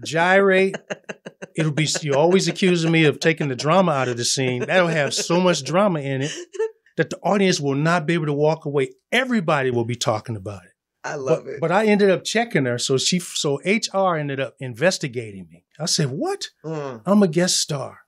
gyrate. 0.03 0.75
It'll 1.55 1.71
be 1.71 1.87
you 2.01 2.13
always 2.13 2.47
accusing 2.47 2.91
me 2.91 3.05
of 3.05 3.19
taking 3.19 3.47
the 3.47 3.55
drama 3.55 3.91
out 3.91 4.07
of 4.07 4.17
the 4.17 4.25
scene. 4.25 4.65
That'll 4.65 4.87
have 4.87 5.13
so 5.13 5.39
much 5.39 5.63
drama 5.63 5.99
in 5.99 6.21
it 6.23 6.31
that 6.97 7.09
the 7.09 7.17
audience 7.19 7.59
will 7.59 7.75
not 7.75 8.05
be 8.05 8.13
able 8.13 8.25
to 8.25 8.33
walk 8.33 8.65
away. 8.65 8.89
Everybody 9.11 9.71
will 9.71 9.85
be 9.85 9.95
talking 9.95 10.35
about 10.35 10.63
it. 10.65 10.71
I 11.03 11.15
love 11.15 11.45
but, 11.45 11.53
it. 11.53 11.61
But 11.61 11.71
I 11.71 11.85
ended 11.85 12.09
up 12.09 12.23
checking 12.23 12.65
her, 12.65 12.77
so 12.77 12.97
she 12.97 13.19
so 13.19 13.59
HR 13.65 14.17
ended 14.17 14.39
up 14.39 14.55
investigating 14.59 15.47
me. 15.49 15.65
I 15.79 15.85
said, 15.85 16.07
"What? 16.11 16.49
Mm. 16.63 17.01
I'm 17.05 17.23
a 17.23 17.27
guest 17.27 17.57
star." 17.57 17.99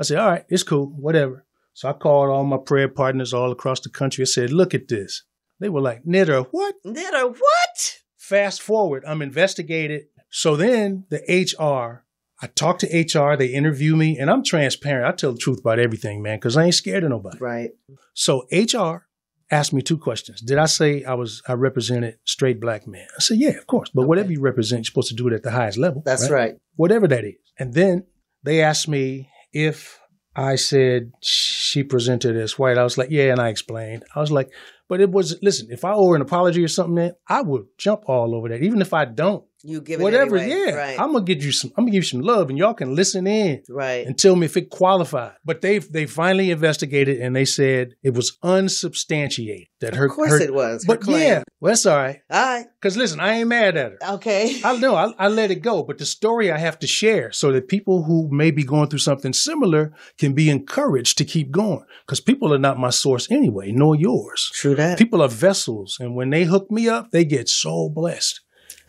I 0.00 0.02
said, 0.02 0.18
"All 0.18 0.30
right, 0.30 0.44
it's 0.48 0.62
cool, 0.62 0.86
whatever." 0.86 1.44
So 1.74 1.88
I 1.88 1.92
called 1.92 2.30
all 2.30 2.44
my 2.44 2.56
prayer 2.56 2.88
partners 2.88 3.34
all 3.34 3.52
across 3.52 3.80
the 3.80 3.90
country. 3.90 4.22
I 4.22 4.24
said, 4.24 4.50
"Look 4.50 4.74
at 4.74 4.88
this." 4.88 5.24
They 5.60 5.68
were 5.68 5.82
like, 5.82 6.06
"Knitter, 6.06 6.40
what? 6.42 6.74
Knitter, 6.84 7.28
what?" 7.28 7.98
Fast 8.16 8.62
forward, 8.62 9.04
I'm 9.06 9.22
investigated. 9.22 10.06
So 10.30 10.56
then 10.56 11.04
the 11.10 11.20
HR, 11.28 12.06
I 12.42 12.46
talk 12.46 12.78
to 12.78 12.86
HR, 12.86 13.36
they 13.36 13.48
interview 13.48 13.96
me, 13.96 14.18
and 14.18 14.30
I'm 14.30 14.42
transparent. 14.42 15.06
I 15.06 15.12
tell 15.12 15.32
the 15.32 15.38
truth 15.38 15.60
about 15.60 15.78
everything, 15.78 16.22
man, 16.22 16.38
because 16.38 16.56
I 16.56 16.64
ain't 16.64 16.74
scared 16.74 17.04
of 17.04 17.10
nobody. 17.10 17.38
Right. 17.38 17.70
So 18.14 18.46
HR 18.52 19.08
asked 19.50 19.72
me 19.72 19.82
two 19.82 19.98
questions. 19.98 20.40
Did 20.40 20.58
I 20.58 20.66
say 20.66 21.04
I 21.04 21.14
was 21.14 21.42
I 21.46 21.54
represented 21.54 22.18
straight 22.24 22.60
black 22.60 22.86
men? 22.86 23.06
I 23.16 23.20
said, 23.20 23.38
yeah, 23.38 23.50
of 23.50 23.66
course. 23.66 23.90
But 23.92 24.02
okay. 24.02 24.08
whatever 24.08 24.32
you 24.32 24.40
represent, 24.40 24.80
you're 24.80 24.84
supposed 24.84 25.08
to 25.08 25.14
do 25.14 25.28
it 25.28 25.34
at 25.34 25.42
the 25.42 25.50
highest 25.50 25.78
level. 25.78 26.02
That's 26.04 26.30
right? 26.30 26.38
right. 26.38 26.54
Whatever 26.76 27.08
that 27.08 27.24
is. 27.24 27.34
And 27.58 27.74
then 27.74 28.06
they 28.42 28.62
asked 28.62 28.88
me 28.88 29.29
if 29.52 30.00
I 30.34 30.54
said 30.54 31.12
she 31.20 31.82
presented 31.82 32.36
as 32.36 32.58
white. 32.58 32.78
I 32.78 32.84
was 32.84 32.96
like, 32.96 33.10
yeah, 33.10 33.32
and 33.32 33.40
I 33.40 33.48
explained. 33.48 34.04
I 34.14 34.20
was 34.20 34.30
like, 34.30 34.50
but 34.88 35.00
it 35.00 35.10
was 35.10 35.38
listen, 35.42 35.68
if 35.70 35.84
I 35.84 35.92
owe 35.92 36.14
an 36.14 36.22
apology 36.22 36.62
or 36.62 36.68
something, 36.68 36.94
man, 36.94 37.12
I 37.28 37.42
would 37.42 37.66
jump 37.78 38.02
all 38.06 38.34
over 38.34 38.48
that. 38.48 38.62
Even 38.62 38.80
if 38.80 38.94
I 38.94 39.04
don't, 39.04 39.44
you 39.62 39.80
give 39.80 40.00
whatever. 40.00 40.36
Anyway. 40.36 40.66
Yeah, 40.66 40.74
right. 40.74 41.00
I'm 41.00 41.12
gonna 41.12 41.24
give 41.24 41.42
you 41.42 41.52
some. 41.52 41.70
I'm 41.76 41.84
gonna 41.84 41.92
give 41.92 42.04
you 42.04 42.08
some 42.08 42.20
love, 42.20 42.48
and 42.48 42.58
y'all 42.58 42.74
can 42.74 42.94
listen 42.94 43.26
in, 43.26 43.62
right, 43.68 44.06
and 44.06 44.18
tell 44.18 44.36
me 44.36 44.46
if 44.46 44.56
it 44.56 44.70
qualified. 44.70 45.32
But 45.44 45.60
they 45.60 45.78
they 45.78 46.06
finally 46.06 46.50
investigated, 46.50 47.20
and 47.20 47.34
they 47.34 47.44
said 47.44 47.94
it 48.02 48.14
was 48.14 48.38
unsubstantiated. 48.42 49.68
That 49.80 49.94
her, 49.94 50.06
of 50.06 50.12
course 50.12 50.30
her, 50.30 50.40
it 50.40 50.54
was. 50.54 50.84
But 50.86 51.06
yeah, 51.06 51.42
well, 51.60 51.70
that's 51.70 51.86
all 51.86 51.96
right. 51.96 52.20
All 52.30 52.42
right. 52.42 52.66
Because 52.80 52.96
listen, 52.96 53.20
I 53.20 53.38
ain't 53.38 53.48
mad 53.48 53.76
at 53.76 53.92
her. 53.92 54.14
Okay. 54.14 54.60
I 54.64 54.76
know 54.76 54.94
I, 54.94 55.12
I 55.18 55.28
let 55.28 55.50
it 55.50 55.62
go, 55.62 55.82
but 55.82 55.98
the 55.98 56.06
story 56.06 56.50
I 56.50 56.58
have 56.58 56.78
to 56.80 56.86
share 56.86 57.32
so 57.32 57.52
that 57.52 57.68
people 57.68 58.02
who 58.04 58.28
may 58.30 58.50
be 58.50 58.62
going 58.62 58.88
through 58.88 59.00
something 59.00 59.32
similar 59.32 59.92
can 60.18 60.32
be 60.32 60.50
encouraged 60.50 61.18
to 61.18 61.24
keep 61.24 61.50
going. 61.50 61.84
Because 62.06 62.20
people 62.20 62.52
are 62.52 62.58
not 62.58 62.78
my 62.78 62.90
source 62.90 63.30
anyway, 63.30 63.72
nor 63.72 63.96
yours. 63.96 64.50
True 64.54 64.74
that. 64.74 64.98
People 64.98 65.22
are 65.22 65.28
vessels, 65.28 65.96
and 66.00 66.14
when 66.14 66.30
they 66.30 66.44
hook 66.44 66.70
me 66.70 66.88
up, 66.88 67.10
they 67.10 67.24
get 67.24 67.48
so 67.48 67.88
blessed. 67.88 68.40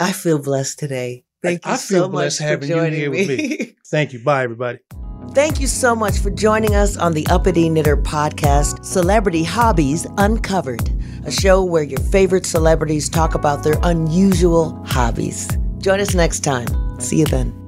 I 0.01 0.11
feel 0.13 0.39
blessed 0.39 0.79
today. 0.79 1.25
Thank 1.43 1.65
you 1.65 1.71
I 1.71 1.77
feel 1.77 2.03
so 2.03 2.09
blessed 2.09 2.39
having 2.39 2.69
you 2.69 2.81
here 2.81 3.11
me. 3.11 3.27
with 3.27 3.29
me. 3.29 3.75
Thank 3.85 4.13
you. 4.13 4.19
Bye, 4.23 4.43
everybody. 4.43 4.79
Thank 5.33 5.61
you 5.61 5.67
so 5.67 5.95
much 5.95 6.17
for 6.17 6.31
joining 6.31 6.75
us 6.75 6.97
on 6.97 7.13
the 7.13 7.25
Uppity 7.27 7.69
Knitter 7.69 7.95
podcast, 7.95 8.83
Celebrity 8.83 9.43
Hobbies 9.43 10.07
Uncovered, 10.17 10.89
a 11.23 11.31
show 11.31 11.63
where 11.63 11.83
your 11.83 11.99
favorite 11.99 12.45
celebrities 12.45 13.09
talk 13.09 13.35
about 13.35 13.63
their 13.63 13.77
unusual 13.83 14.83
hobbies. 14.85 15.47
Join 15.77 15.99
us 15.99 16.15
next 16.15 16.39
time. 16.39 16.67
See 16.99 17.19
you 17.19 17.25
then. 17.25 17.60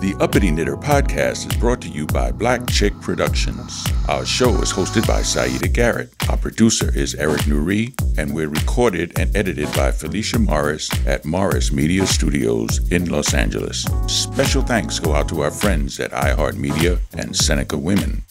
The 0.00 0.16
Uppity 0.18 0.50
Knitter 0.50 0.78
podcast 0.78 1.52
is 1.52 1.58
brought 1.58 1.82
to 1.82 1.88
you 1.88 2.06
by 2.06 2.32
Black 2.32 2.66
Chick 2.66 2.98
Productions. 3.02 3.84
Our 4.08 4.24
show 4.24 4.48
is 4.62 4.72
hosted 4.72 5.06
by 5.06 5.20
Siedah 5.20 5.70
Garrett. 5.74 6.14
Our 6.30 6.38
producer 6.38 6.90
is 6.96 7.14
Eric 7.16 7.42
Nuri, 7.42 7.92
and 8.16 8.34
we're 8.34 8.48
recorded 8.48 9.20
and 9.20 9.36
edited 9.36 9.70
by 9.74 9.92
Felicia 9.92 10.38
Morris 10.38 10.88
at 11.06 11.26
Morris 11.26 11.70
Media 11.70 12.06
Studios 12.06 12.90
in 12.90 13.10
Los 13.10 13.34
Angeles. 13.34 13.84
Special 14.06 14.62
thanks 14.62 14.98
go 14.98 15.12
out 15.12 15.28
to 15.28 15.42
our 15.42 15.50
friends 15.50 16.00
at 16.00 16.12
iHeartMedia 16.12 16.98
and 17.18 17.36
Seneca 17.36 17.76
Women. 17.76 18.24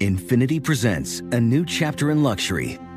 Infiniti 0.00 0.62
presents 0.62 1.20
a 1.32 1.40
new 1.40 1.64
chapter 1.64 2.10
in 2.10 2.22
luxury, 2.22 2.78